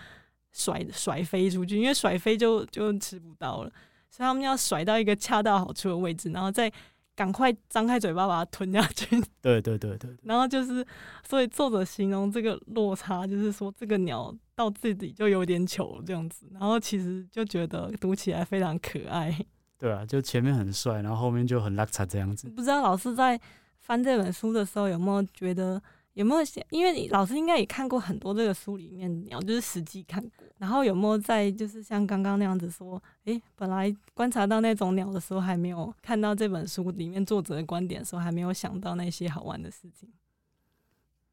[0.53, 3.71] 甩甩飞出去，因为甩飞就就吃不到了。
[4.09, 6.73] 所以他们要甩到一个恰到好处的位置，然后再
[7.15, 9.21] 赶快张开嘴巴把它吞下去。
[9.43, 10.17] 对对对对。
[10.23, 10.83] 然后就是，
[11.29, 19.37] 所以作者形容这个落差，就是说这个鸟到到自己就有点糗这样子，然后其实就觉得读起来非常可爱。
[19.83, 22.49] 对啊，就前面很帅，然后后面就很拉遢这样子。
[22.51, 23.41] 不知道老师在
[23.81, 25.83] 翻这本书的时候有没有觉得？
[26.15, 26.63] 有没有想？
[26.71, 30.47] 因为老师应该也看过很多这个书里面的鸟，就是实际看过。
[30.59, 40.09] 然后有没有在就是像刚刚那样子说，诶，本来观察到那种鸟的时候，还没有看到这本书里面作者的观点的时候，还没有想到那些好玩的事情。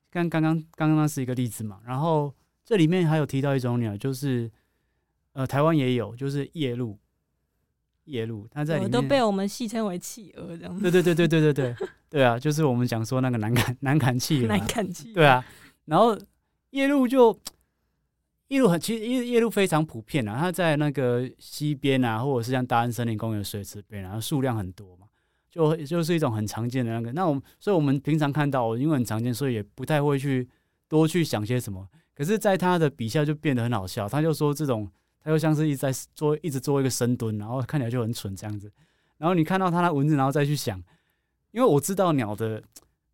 [0.09, 1.81] 刚刚刚刚刚是一个例子嘛。
[1.85, 2.33] 然后
[2.65, 4.49] 这里面还有提到一种鸟，就是
[5.33, 6.97] 呃，台湾也有，就是夜鹭。
[8.09, 10.79] 夜鹭，它在里面都被我们戏称为企鹅，这样。
[10.79, 11.75] 对对对对对对对
[12.09, 15.13] 对啊，就是我们讲说那个南坎南坎企鹅，南坎企鹅。
[15.13, 15.45] 对啊，
[15.85, 16.17] 然后
[16.71, 17.31] 夜鹭就
[18.47, 25.05] 夜鹭很其实夜夜鹭非常普遍啊，它在那个西边啊，或者是像大安森林公园水池边啊，数量很多嘛，
[25.51, 27.13] 就就是一种很常见的那个。
[27.13, 30.49] 那我们所以我们平常看到，因为很常见，所以也不太会去
[30.87, 31.87] 多去想些什么。
[32.15, 34.89] 可是，在他的笔下就变得很好笑，他就说这种。
[35.23, 38.71] 它又像是一直在做，一直做一个深蹲，然后看起来就很蠢这样子。
[39.17, 40.81] 然后你看到它的文字，然后再去想，
[41.51, 42.63] 因为我知道鸟的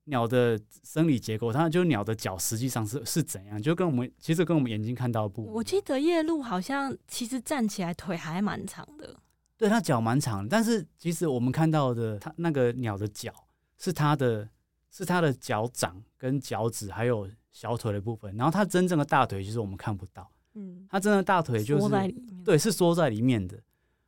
[0.04, 5.44] 鸟的生理结构，它就是鸟的脚实际上是是怎样，就跟我们其实跟我们眼睛看到不。
[5.46, 9.15] 我记得夜鹭好像其实站起来腿还蛮长的，
[9.58, 13.34] 对，它脚蛮长，但是其实我们看到的它那个鸟的脚
[13.80, 14.48] 是它的，
[14.91, 20.30] 是它的脚掌跟脚趾还有小腿的部分，然后它真正的大腿其实我们看不到。
[20.56, 22.13] 嗯，它真的大腿就是
[22.44, 23.58] 对，是缩在里面的。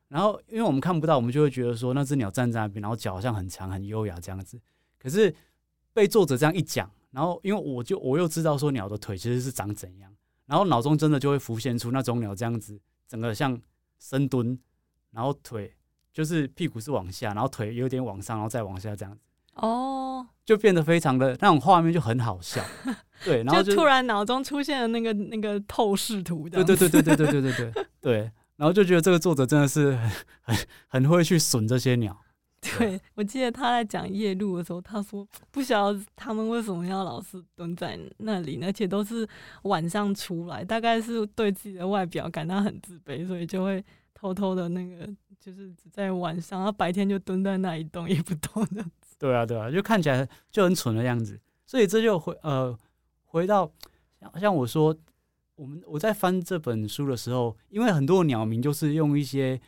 [0.08, 4.60] 然后，因为我们看不到，我们就会觉得说那只鸟站在那边，然后脚好像很长、很优雅这样子。
[4.98, 5.34] 可是
[5.94, 10.10] 被作者这样一讲，然后因为我就我又知道说鸟的腿其实是长怎样，
[10.46, 13.62] 然后脑中真的就会浮现出那种鸟这样子，整个像
[14.00, 14.58] 深蹲，
[15.12, 15.74] 然后腿
[16.14, 19.27] 就是屁股是往下，然后腿有点往上，然后再往下这样子。
[19.58, 22.64] 哦，就变得非常的那种画面就很好笑。
[23.26, 32.16] 对，然后就突然脑中出现了那个那个透视图，对对对对对对对对对对，然后就觉得这个作者真的是很很很会去损这些鸟。
[32.80, 39.28] 对我记得他在讲夜路的时候，他说不晓得他们为什么要老是蹲在那里，而且都是
[39.64, 45.08] 晚上出来，大概是对自己的外表感到很自卑，所以就会偷偷的那个
[45.40, 48.84] 就是只在晚上，然后白天就蹲在那一动也不动的。
[49.20, 52.78] 对啊对啊，就看起来就很蠢的样子，所以这就回呃。
[53.30, 53.70] 回到
[54.22, 54.96] 像像我说，
[55.58, 59.60] 我们我在翻这本书的时候，因为很多鸟名就是用一些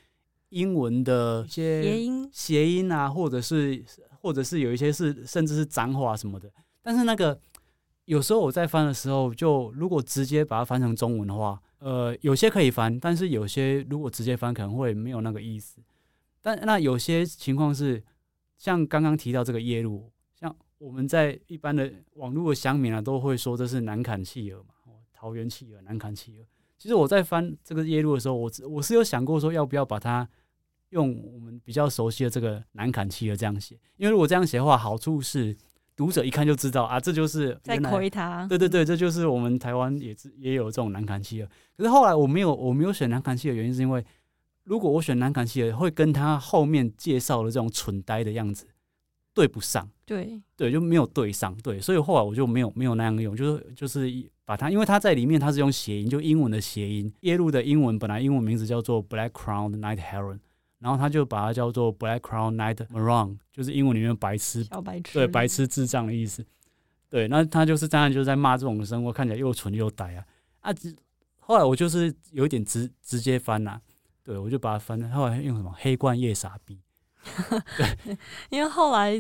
[0.47, 3.83] 英文的一些谐音谐音啊，或者是
[4.21, 6.49] 或者是有一些是甚至是脏话什么的。
[6.81, 7.37] 但是那个
[8.05, 15.81] 有时候我在翻的时候，就如果直接把它翻成中文的话，呃，有些可以翻，但是有些如果直接翻可能会没有那个意思。
[16.41, 18.01] 但那有些情况是
[18.59, 20.11] 像刚刚提到这个耶路。
[20.35, 24.75] 像我们在一般的网络的乡民啊，都会说这是南坎企鹅嘛，
[25.11, 26.45] 桃园企鹅、南坎企鹅。
[26.77, 30.25] 其实我在翻这个耶路的时候，我我是有想过说要不要把它
[30.91, 35.53] 用我们比较熟悉的这个南坎企鹅这样写，因为如果这样写的话，好处是
[35.93, 38.47] 读者一看就知道啊，这就是在亏他。
[38.47, 41.49] 对对对，这就是我们台湾也也有这种南坎企鹅。
[41.75, 44.01] 可是后来我没有我没有选南坎企鹅，原因是因为
[44.69, 48.67] 如果我选南坎企鹅，会跟他后面介绍的这种蠢呆的样子。
[49.33, 50.39] 对不上，对。
[50.55, 54.11] 对，就没有对上，对，所以后来我就没有没有那样用，就是就是
[54.45, 60.39] 把它，因为它在里面它是用谐音，就英文的谐音，耶路的英文本来英文名字叫做 Black Crown Night Heron，
[60.79, 66.45] 然后他就把它叫做 Black Crown Night Maroon，就是英文里面白痴，小白痴，对，白痴智障的意思，
[67.09, 70.25] 对，那他就是当然就是在骂这种生活，看起来又蠢又呆啊。
[70.59, 70.73] 啊！
[71.39, 73.79] 后来我就是有一点直直接翻呐，
[74.29, 76.79] 对我就把它翻，后来用什么黑冠夜傻逼。
[78.05, 78.15] 对，
[78.51, 79.19] 因为后来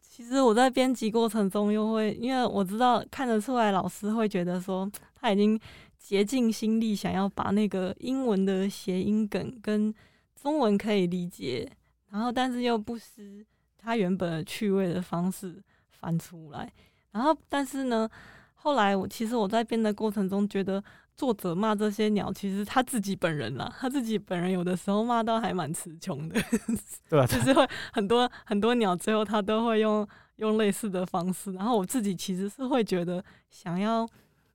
[0.00, 5.60] 其实我在编辑过程中又会，因为我知道看得出来老师会觉得说他已经
[5.98, 9.94] 竭尽心力想要把那个英文的谐音梗跟
[10.34, 11.70] 中文可以理解，
[12.08, 13.44] 然后但是又不失
[13.76, 16.72] 他原本的趣味的方式翻出来，
[17.10, 18.08] 然后但是呢，
[18.54, 20.82] 后来我其实我在编的过程中觉得。
[21.16, 26.38] 作者骂这些鸟，其实他自己本人啦，他自己本人有的时候骂到还蛮词穷的，
[27.08, 31.52] 对啊，就是会很多很多鸟，最后他都会用用类似的方式。
[31.54, 34.06] 然后我自己其实是会觉得想要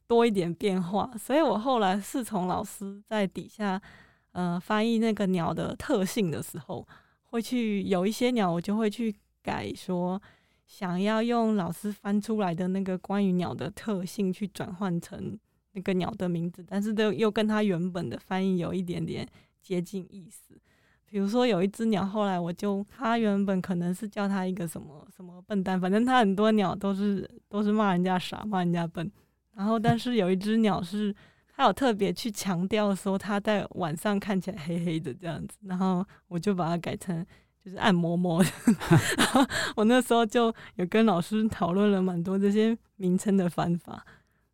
[0.06, 3.82] 多一点变化，所以我后来是从老师在底下
[4.34, 6.88] 呃翻译那个鸟的特性的时候，
[7.24, 10.22] 会去有一些鸟，我就会去改说，
[10.68, 15.40] 想要用老师翻出来的那个关于鸟的特性去转换成。
[15.74, 19.28] 那个鸟的名字，但是都又跟它原本的翻译有一点点
[19.62, 20.60] 接近意思。
[21.06, 29.12] 比如说有一只鸟，后来我就它原本可能是叫它一个什么什么笨蛋，反正它很多鸟都是都是骂人家傻，骂人家笨。
[29.54, 31.14] 然后但是有一只鸟是
[31.54, 37.26] 它有特别去强调说它在晚上看起来黑黑的这样子，然后我就把它改成
[37.62, 38.50] 就是暗摸摸的。
[39.18, 44.06] 然后我那时候就有跟老师讨论了蛮多这些名称的方法，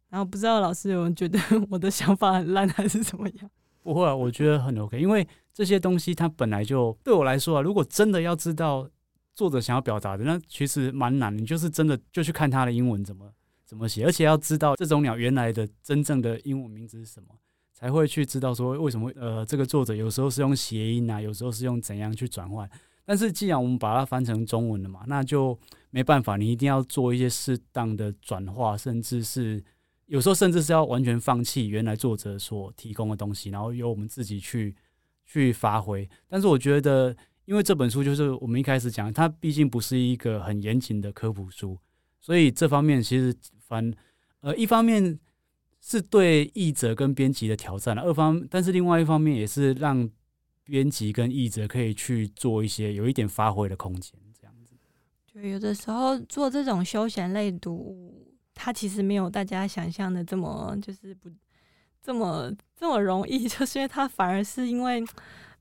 [0.09, 1.37] 然后不知道老师有没有觉得
[1.69, 3.49] 我的想法很烂还是怎么样？
[3.83, 8.89] 不会啊，我觉得很 OK，因为这些东西它本来就对我来说啊，如果真的要知道
[9.33, 11.37] 作者想要表达的，那其实蛮难。
[11.37, 13.31] 你就是真的就去看他的英文怎么
[13.65, 17.27] 怎么写，而且要知道这种鸟原来的真正的英文名字是什么，
[17.73, 22.69] 才会去知道说为什么呃这个作者有时候是用谐音啊，有时候是用怎样去转换。
[23.05, 25.57] 但是既然我们把它翻成中文了嘛，那就
[25.91, 29.63] 没办法，你一定要做一些适当的转化，甚至是。
[30.07, 34.73] 有时候甚至是要完全放弃原来作者所提供的东西，然后由我们自己去
[35.25, 36.09] 去发挥。
[36.27, 41.77] 但是我觉得，因为这本书就是我们一开始讲，它毕竟不是一个很严谨的科普书，
[42.21, 43.93] 所以这方面其实反
[44.39, 45.19] 呃一方面
[45.81, 50.09] 是对译者跟编辑的挑战二方，但是另外一方面也是让
[50.63, 54.73] 编辑跟译者可以去做一些有一点发挥的空间，这样子。
[55.33, 58.16] 对，有的时候做这种休闲类读物。
[58.57, 61.29] 它其实没有大家想象的这么就是不
[62.01, 65.03] 这么这么容易， 就是因为它反而是因为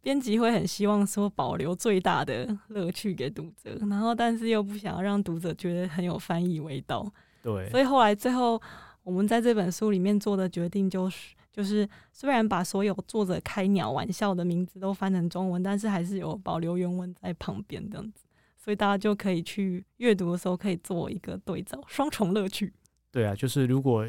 [0.00, 7.04] 编辑会很希望说保留最大的乐趣给读者，然后但是又不想要让读者觉得很有翻译味道。
[7.42, 8.60] 对，所以后来最后
[9.02, 18.24] 我们在这本书里面做的决定就是，就是虽然把所有作者开鸟玩笑的名字都翻成中文，但是还是有保留原文在旁边这样子，
[18.56, 22.72] 所以大家就可以去阅读的时候可以做一个对照，双重乐趣。
[23.16, 24.06] 对啊，就是如果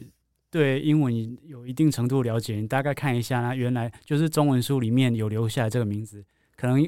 [0.49, 6.21] 对英文有一定程度了解，你大概看一下，那原来就是中文书里面有留下这个名字，
[6.57, 6.85] 可能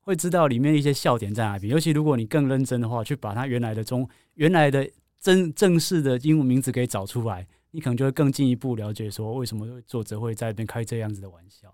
[0.00, 1.72] 会知道里面一些笑点在哪边。
[1.72, 11.72] 尤其如果你更认真的话，去把它原来的中原来的正正式的英文名字给找出来，你可能就会更进一步了解说为什么作者会在那边开这样子的玩笑。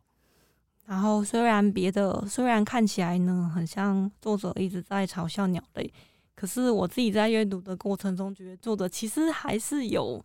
[0.84, 5.90] 然后虽然别的虽然看起来呢，很像作者一直在嘲笑鸟类。
[6.36, 10.22] 可是我自己在阅读的过程中，觉得作者其实还是有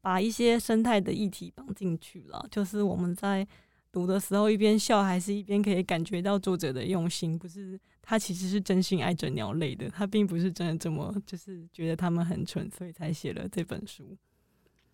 [0.00, 2.46] 把一些生态的议题绑进去了。
[2.48, 3.44] 就是我们在
[3.90, 7.36] 读的时候，一边笑，还是一边可以感觉到作者的用心。
[7.36, 14.16] 不是他其实是真心爱着鸟类的，他并不是真的这么就是觉得他们很蠢，所以才写了这本书。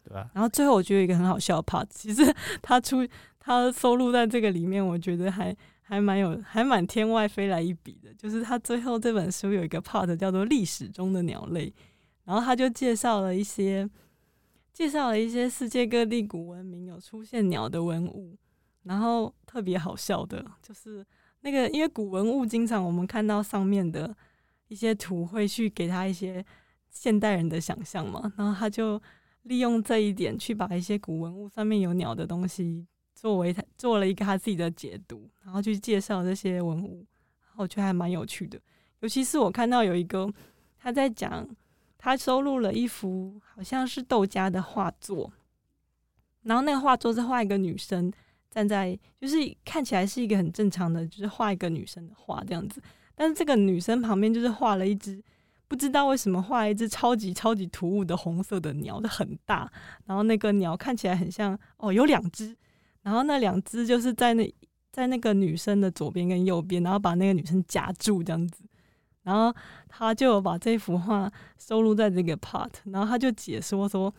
[0.03, 0.31] 对啊。
[0.33, 3.07] 然后最后我觉得一个很好笑的 part，其实他出
[3.38, 5.55] 他收录在这个里面，我觉得还。
[5.87, 8.12] 还蛮有，还蛮天外飞来一笔的。
[8.14, 11.73] 就是他最后这本书有一个 part 叫做历史中的鸟类，
[12.25, 13.88] 然后他就介绍了一些，
[14.73, 18.37] 介绍了一些世界各地古文明有出现鸟的文物。
[18.85, 21.03] 然后特别好笑的就是
[21.40, 24.14] 那个，因为古文物经常我们看到上面的
[24.68, 26.44] 一些图会去给他一些
[26.90, 29.01] 现代人的想象嘛，然后他就
[29.44, 32.87] 利用这一点去把一些古文物上面有鸟的东西。
[33.14, 37.07] 作为他做了一个他自己的解读，然后去介绍这些文物，
[37.57, 38.61] 我觉得还蛮有趣的。
[39.00, 40.33] 尤其是我看到有一个
[40.79, 41.46] 他在讲，
[41.96, 45.33] 他收录了一幅好像是窦家的画作，
[46.42, 48.12] 然后那个画作是画一个女生
[48.50, 52.83] 站在，就是看起来是一个很正常的，就是画一个女生的画这样子。
[53.14, 55.22] 但是这个女生旁边就是画了一只，
[55.68, 59.70] 不知道为什么画一只超级超级突兀的红色的鸟，就很大。
[60.05, 62.57] 然后那个鸟看起来很像哦，有两只。
[63.05, 64.55] 然后那两只就是在那
[64.90, 68.64] 在那个女生的左边跟右边，然后把那个女生夹住这样子。
[69.23, 69.55] 然后
[69.87, 74.12] 他就把这幅画收录在这个 part，然后他就解说说，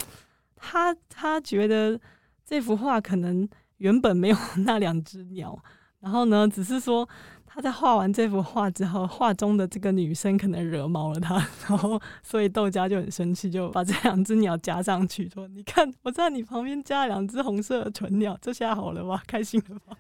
[0.56, 2.00] 他他觉得
[2.46, 3.46] 这幅画可能
[3.80, 5.62] 原本没有 那两只鸟，
[6.00, 7.10] 然后呢，只是说。
[7.56, 11.36] 他在画完这幅画之后，画中的这个女生可能惹毛了他，
[11.70, 19.24] 然后所以窦家就很生气，就把这两只鸟加上去，说：“你看，我在你旁边加了两只红色的纯鸟，这下好了吧？
[19.26, 19.98] 开心了吧？”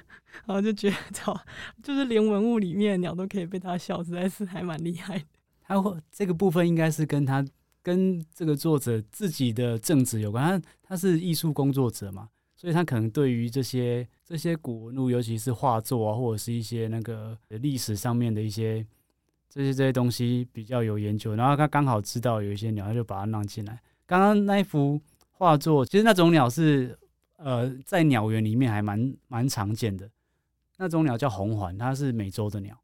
[0.46, 1.40] 然后就觉得，
[1.82, 5.24] 就是连文物里面的鸟都可以被他笑，实在是还蛮厉害的。
[5.60, 5.74] 他
[6.10, 7.44] 这个部分应该是跟他
[7.82, 12.28] 跟这个作者自己的正直有关，他他是艺术工作者嘛。
[12.62, 18.86] 所以他可能对于这些这些古文物，尤其是画作啊，或者是一些那个历史上面的一些
[19.48, 21.34] 这些这些东西比较有研究。
[21.34, 23.82] 然后他刚好知道有一些鸟，他就把它弄进来。
[24.06, 25.00] 刚刚那一幅
[25.32, 26.96] 画作，其实那种鸟是
[27.36, 30.08] 呃在鸟园里面还蛮蛮常见的。
[30.76, 32.78] 那种鸟叫红环，它是美洲的鸟。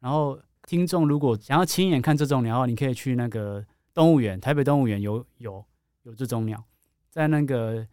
[0.00, 3.64] 然后听众如果想要亲眼看这种鸟的话，你可以去那个
[3.94, 5.64] 动物园，台北动物园有有
[6.02, 6.64] 有这种鸟，
[7.10, 7.86] 在那个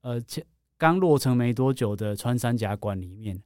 [0.00, 0.42] 呃前。
[0.80, 3.38] 刚落成没多久的穿山甲馆里面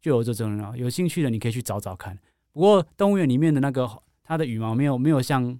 [0.00, 2.18] 就有这种鸟，有兴趣的你可以去找找看。
[2.50, 3.88] 不过动物园里面的那个
[4.24, 5.56] 它的羽毛没有没有像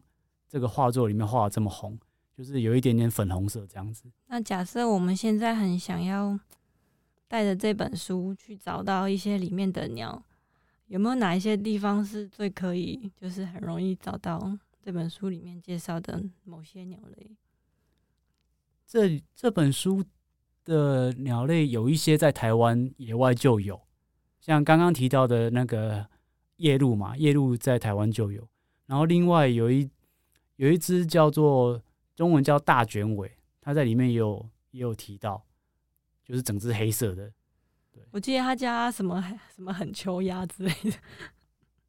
[0.49, 1.97] 这个画作里面画的这么红，
[2.37, 4.11] 就是有一点点粉红色这样子。
[4.27, 6.37] 那假设我们现在很想要
[7.29, 10.21] 带着这本书去找到一些里面的鸟，
[10.89, 17.31] 有没有哪一些地方是最可以，就是很容易找到这本书里面介绍的某些鸟类？
[18.85, 20.03] 这这本书
[20.65, 23.81] 的鸟类有一些在台湾野外就有，
[24.41, 26.07] 像刚刚提到的那个
[26.57, 28.47] 夜鹭嘛，夜鹭在台湾就有。
[28.87, 29.89] 然后另外有一
[30.57, 31.83] 有一只叫做
[32.15, 33.31] 中文叫大卷尾，
[33.61, 35.45] 它在里面也有也有提到，
[36.25, 37.33] 就是整只黑色的。
[38.13, 39.23] 我记得他家什么
[39.55, 40.93] 什么很秋鸭之类的。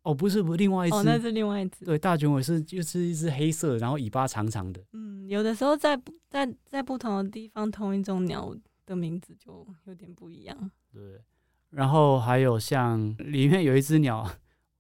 [0.04, 1.86] 哦，不是，不，另外一只，哦，那是另外一只。
[1.86, 4.84] 对，大卷尾是就是一只黑色，然后尾巴长长的。
[4.94, 5.96] 嗯，有的时候在
[6.28, 8.52] 在在不同的地方，同一种鸟
[8.86, 10.72] 的名字就有点不一样。
[10.92, 11.22] 对，
[11.70, 14.28] 然后还有像里面有一只鸟，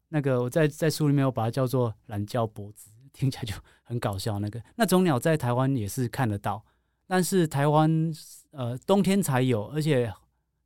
[0.09, 3.53] 那个我在在书里面我把它叫做懒觉脖子，听起来就
[3.84, 4.39] 很搞笑。
[4.39, 6.65] 那个那种鸟在台湾也是看得到，
[7.05, 8.11] 但是台湾
[8.49, 10.11] 呃冬天才有，而且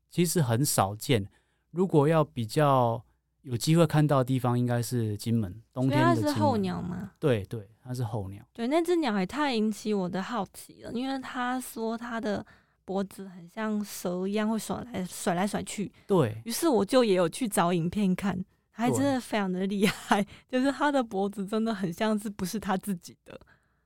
[0.09, 1.27] 其实很少见。
[1.71, 3.03] 如果要比较。
[3.45, 7.11] 有机会看到的地方应该是金门，冬天的它是候鸟吗？
[7.19, 8.43] 对对，它是候鸟。
[8.51, 12.43] 对，那只鸟也太引起我的好奇了，因为他说他的
[12.83, 15.91] 脖子很像蛇一样，会甩来甩来甩去。
[16.07, 23.39] 对于是，我就也有去找影片看，还真的非常的厉害， 就是它的脖子真的很像是不是它自己的。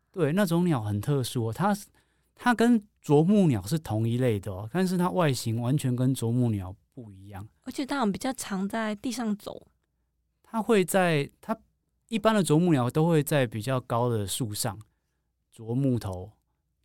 [0.09, 1.75] 对，那种鸟很特殊，它
[2.33, 6.73] 它跟啄木鸟是同一类的哦，但是它外形完全跟啄木鸟。
[7.01, 9.67] 不一样，而且它们比较常在地上走。
[10.43, 11.57] 它会在它
[12.09, 14.77] 一般的啄木鸟都会在比较高的树上
[15.49, 16.33] 啄木头，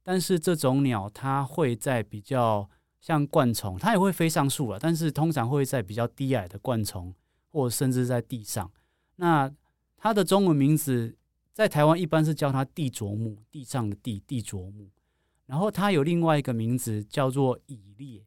[0.05, 7.13] 但是这种鸟它会在比较像灌丛，它也会飞上树了，但是通常会在比较低矮的灌丛，
[7.51, 8.71] 或甚至在地上。
[9.17, 9.53] 那
[9.97, 11.17] 它的中文名字
[11.53, 14.91] 在台湾一般是叫它地啄木，地上的地地啄木。
[15.47, 18.25] 然后它有另外一个名字叫做蚁猎。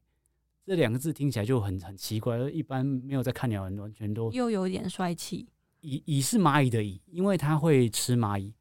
[0.68, 5.48] 这两个字听起来就很很奇怪，一般没有在看鸟人完全都又有点帅气。
[5.80, 8.52] 蚁蚁是蚂蚁的蚁，因为它会吃蚂蚁。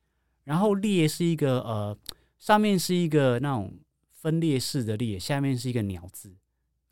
[0.45, 1.97] 然后猎是一个呃，
[2.37, 3.77] 上面是一个那种
[4.09, 6.33] 分裂式的裂，下面是一个鸟字。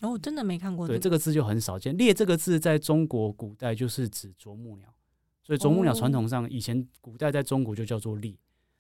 [0.01, 0.86] 哦，真的没看过。
[0.86, 1.97] 对，这个字就很少见。
[1.97, 4.93] 猎这个字在中国古代就是指啄木鸟，
[5.41, 8.36] 所以啄木鸟传统上以前古代在中国就叫做猎。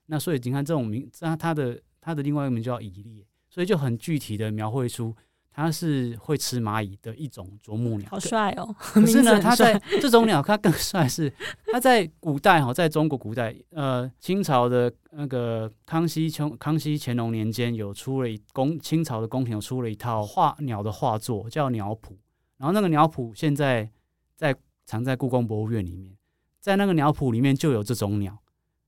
[0.07, 5.15] 那所以你看这种名，那它的它的另外一个名叫蚁猎，所以就很具体的描绘出。
[5.55, 8.75] 它是会吃蚂蚁的一种啄木鸟，好帅哦！
[8.77, 11.31] 可是呢，它在这种鸟，它更帅是
[11.71, 22.17] 它在古代哈，在中国古代，呃，清朝的那个康熙乾康熙乾隆年间有出了一宫清朝的宫廷有出了一套画鸟的画作，叫鸟谱。
[22.57, 23.89] 然后那个鸟谱现在
[24.35, 24.53] 在
[24.85, 26.17] 藏在故宫博物院里面，
[26.59, 28.37] 在那个鸟谱里面就有这种鸟。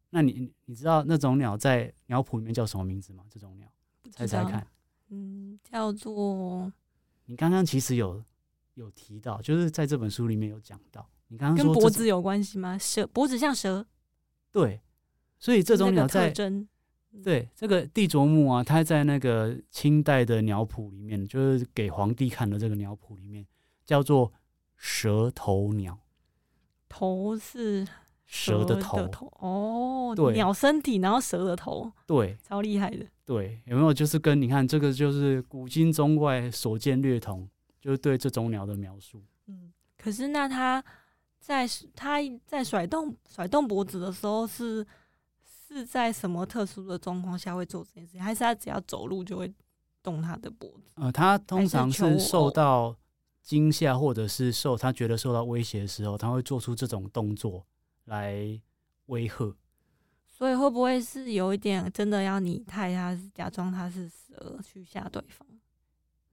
[0.09, 3.23] 那你你知道那种鸟在鸟谱里面叫什么名字吗？
[3.29, 3.69] 这种鸟，
[4.11, 4.67] 猜猜看。
[5.09, 6.71] 嗯，叫做
[7.25, 8.23] 你刚刚其实有
[8.75, 12.77] 有提到，就是在这本书里面有讲到，你刚刚跟脖子有关系吗？
[12.77, 13.85] 蛇脖子像蛇，
[14.51, 14.81] 对，
[15.39, 16.33] 所以这种鸟在
[17.23, 23.45] 对这个地啄木啊，它在那个清代的鸟谱里面，就是给皇帝看的这个鸟谱里面
[23.85, 24.31] 叫做
[24.75, 25.97] 蛇头鸟，
[26.87, 27.87] 头是
[28.25, 33.05] 蛇的头哦，对，鸟身体，然后蛇的头，对，超厉害的。
[33.27, 37.45] 对，有没有就是跟你看这个就是古今中外所见略同，
[37.81, 39.21] 就是对这种鸟的描述。
[39.47, 40.81] 嗯，可是那它
[41.37, 44.87] 在它在甩动甩动脖子的时候，是
[45.43, 48.21] 是在什么特殊的状况下会做这件事情？
[48.23, 49.53] 还是它只要走路就会
[50.01, 50.89] 动它的脖子？
[50.95, 52.95] 呃，它通常是受到
[53.43, 57.65] 惊吓，或者是受它觉得受到威胁的时候，它会做出这种动作
[58.05, 58.57] 来
[59.07, 59.53] 威吓。
[60.37, 65.47] 所以会不会是有一点真的要你太，他假装他是蛇去吓对方？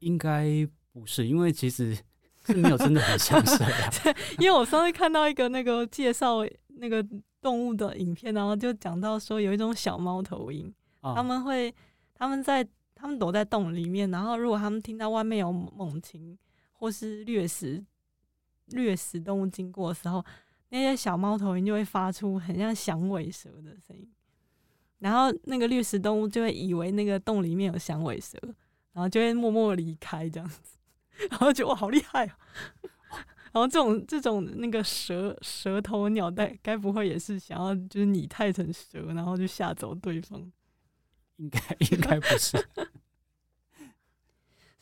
[0.00, 0.44] 应该
[0.92, 1.96] 不是，因为其实
[2.44, 3.64] 是没有真的很像蛇。
[4.38, 7.02] 因为我上次看到一个那个介绍那个
[7.40, 11.74] 动物的影片，然后就讲到说有一种小猫头鹰，他们会
[12.12, 12.62] 他们在
[12.94, 16.38] 他们躲在洞里面，然后如果他们听到外面有猛禽
[16.72, 17.82] 或是掠食
[18.66, 20.22] 掠食动物经过的时候。
[20.74, 24.10] 那些小猫头鹰就会发出很像响尾蛇的声音，
[24.98, 28.36] 然后那个掠食动物就会以为那个洞里面有响尾蛇，
[28.92, 30.76] 然后就会默默离开这样子，
[31.30, 32.32] 然后觉得哇好厉害哦！
[33.54, 40.40] 然后这种这种那个蛇蛇头鸟带，该不会也是想要就是拟态成蛇，然后就吓走对方？
[41.38, 41.60] 应该
[41.92, 42.58] 应该不是。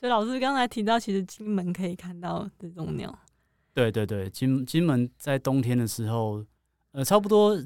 [0.01, 3.19] 所以老师刚才提到，其实金门可以看到这种鸟。
[3.75, 6.45] 对对对，金金门在冬天的时候，
[6.93, 7.57] 呃，差不多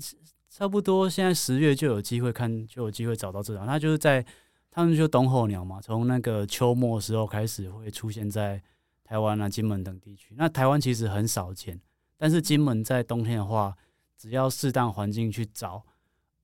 [0.49, 3.67] 差不多现在十月就有机会看，就有机会找到这种。
[3.67, 4.25] 它就是在
[4.71, 8.63] 他们就冬候鸟嘛，从那个秋末时候开始会出现在
[9.03, 10.35] 台湾啊、金门等地区。
[10.37, 11.81] 那台湾其实很少见，
[12.17, 13.77] 但是金门在冬天的话，
[14.17, 15.83] 只要适当环境去找，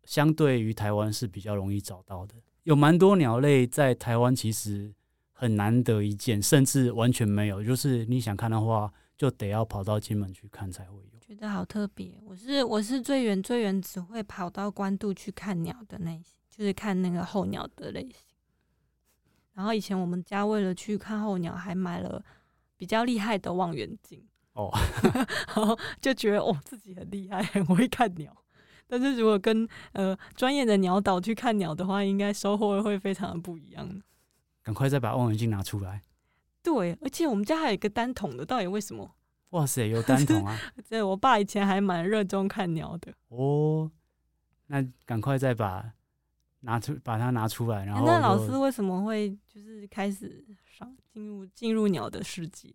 [0.05, 2.35] 相对于台湾是比较容易找到的。
[2.65, 4.93] 有蛮多鸟类在台湾其实
[5.33, 7.63] 很难得一见，甚至完全没有。
[7.63, 8.93] 就是你想看的话，
[9.23, 11.19] 就得要跑到金门去看才会有。
[11.21, 12.13] 觉得好特别。
[12.25, 18.37] 我是我是最远最远只会跑到关渡去看鸟的那些，就是看那个候鸟的类型。
[19.55, 22.21] 然后以前我们家为了去看候鸟，还买了
[22.77, 24.21] 比较厉害的望远镜
[24.55, 24.69] 哦，
[25.55, 28.37] 然后就觉得哦自己很厉害，很会看鸟。
[28.89, 34.03] 但是如果跟呃专业的鸟导去看鸟的话，应该收获会非常的不一样。
[34.65, 36.03] 赶快再把望远镜拿出来。
[36.63, 39.15] 对，而且我们家还有一个单筒的，到底为什么？
[39.51, 40.59] 哇塞，有单筒啊！
[40.89, 43.13] 对，我爸以前还蛮热衷看鸟的。
[43.29, 43.91] 哦，
[44.69, 45.93] 那赶快再把
[46.61, 48.07] 拿出把它拿出来，然后。
[48.07, 52.73] 那老师为什么会就是开始上进入进入鸟的世界？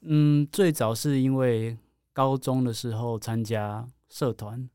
[0.00, 1.78] 嗯，最早是因为
[2.12, 4.68] 高中的时候参加社团。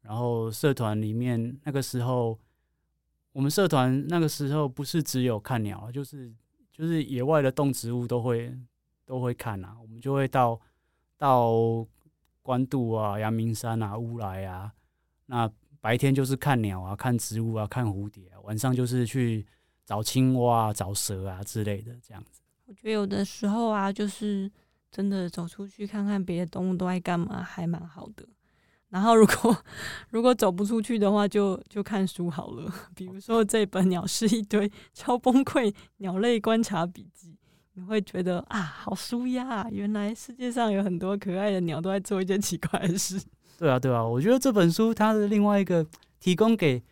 [0.00, 2.38] 然后社团里面那个时候，
[3.32, 6.32] 我们社团那个时候不是只有看鸟，就是
[6.76, 8.54] 就是野外的动植物都会
[9.06, 9.74] 都会看啊。
[9.80, 10.60] 我们就会到
[11.16, 11.50] 到
[12.42, 14.70] 关渡啊、阳明山啊、乌来啊。
[15.24, 15.50] 那
[15.80, 19.46] 白天就是看鸟啊、看植物啊、看蝴蝶，晚上就是去
[19.86, 22.42] 找青蛙、啊找蛇啊之类的这样子。
[22.66, 24.50] 我觉得有的时候啊，就是
[24.90, 28.26] 真的走出去看看别的动物都在干嘛，还蛮好的。
[28.96, 29.54] 然后，如果
[30.08, 32.72] 如果走不出去的话，就就看书好了。
[32.96, 37.28] 比如说这本《鸟是一堆超崩溃鸟类观察笔记》，
[37.74, 39.68] 你会觉得啊，好舒压！
[39.70, 43.22] 原来世界上有很多可爱的鸟都在做一件奇怪的事。
[43.60, 45.86] 对啊，对啊，我觉得这本书它的另外一个
[46.18, 46.82] 提供给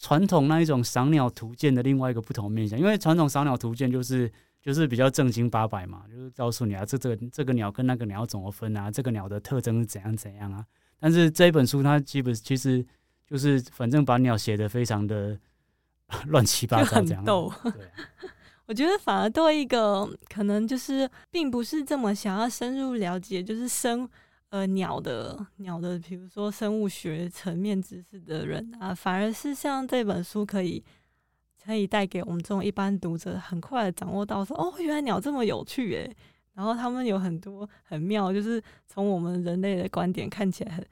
[0.00, 4.28] 传统那一种赏鸟图鉴的另外一个不同面向，因为传统赏鸟图鉴就是
[4.60, 10.66] 就是比较正经八百嘛，就是告诉你啊，这这个这个鸟跟那个鸟怎么分啊，这个鸟的特征是怎样怎样啊。
[11.04, 12.82] 但是这一本书，它基本其实
[13.26, 15.38] 就是反正把鸟写的非常的
[16.28, 17.22] 乱七八糟，这样。
[17.22, 17.52] 逗。
[17.62, 17.72] 对，
[18.64, 24.08] 我觉得反而对一个可能就是并不是这么想要深入了解，就是生
[24.48, 30.82] 呃鸟的鸟的，比如说生物学层面知识的人啊，反而是像这本书可以
[31.62, 36.16] 可以带给我们这种一般读者，很快的掌握到说，哦，原来鸟这么有趣诶。
[36.54, 40.86] 然后他们有很多很妙，就是从我们人类的观点看起来很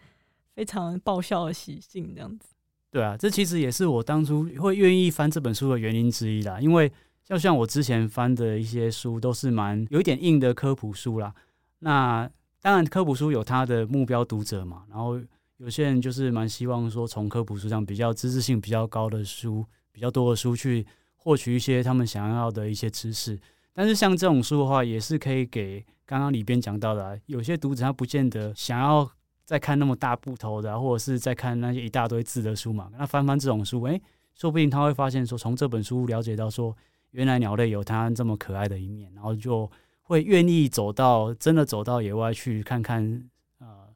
[0.54, 2.48] 非常爆笑的习性这样子。
[2.90, 6.60] 对啊，这其实也是我当初会愿意翻这本书的原因之一啦。
[6.60, 6.92] 因为
[7.24, 11.32] 就像我之前翻的一些书，都是蛮有一点硬的科普书啦。
[11.78, 12.28] 那
[12.60, 15.18] 当然科普书有它的目标读者嘛，然后
[15.56, 20.84] 有些人就是蛮希望说从科普书上比较知识性比较高的书，比较多的书去
[21.16, 23.38] 获取一些他们想要的一些知识。
[23.74, 29.10] 但是像这种书的话，也是可以给刚刚里边讲到的，有些读者他不见得想要
[29.44, 32.90] 再看那么大部头的，或者是在看那些一大堆字的书嘛。
[32.98, 34.00] 那翻翻这种书，诶，
[34.34, 36.76] 说不定他会发现说，从这本书了解到说，
[37.12, 39.70] 原来鸟类有它这么可爱的一面，然后就
[40.02, 43.88] 会愿意走到真的走到野外去看看，呃，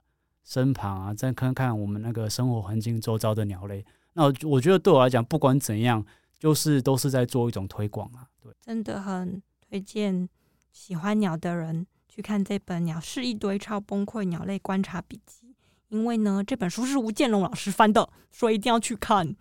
[0.42, 3.84] 身旁啊，再看看我们那个生活环境周遭的鸟类。
[4.14, 6.02] 那我觉得对我来讲，不管怎样，
[6.38, 9.42] 就是都是在做一种推广啊，对，真的很。
[9.68, 10.28] 推荐
[10.72, 15.48] 喜欢鸟的人去看这本《鸟是一堆超崩溃鸟类观察笔记》，
[15.88, 19.34] 因为呢，这本书是吴建龙老师翻的，所以一定要去看。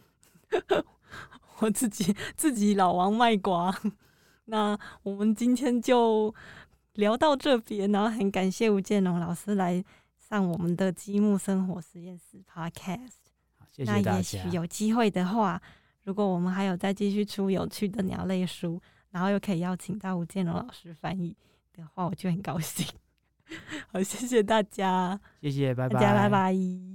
[1.59, 3.73] 我自己自己老王卖瓜。
[4.45, 6.33] 那我们今天就
[6.93, 9.83] 聊到这边，然后很感谢吴建龙老师来
[10.17, 13.11] 上我们的积木生活实验室 Podcast。
[13.71, 13.91] 谢谢。
[13.91, 15.61] 那也许有机会的话，
[16.03, 18.81] 如果我们还有再继续出有趣的鸟类书。
[19.15, 21.33] 然后又可以邀请到吴建龙老师翻译
[21.71, 22.85] 的话，我就很高兴。
[23.87, 26.94] 好，谢谢大家，谢谢，拜拜，大家拜拜。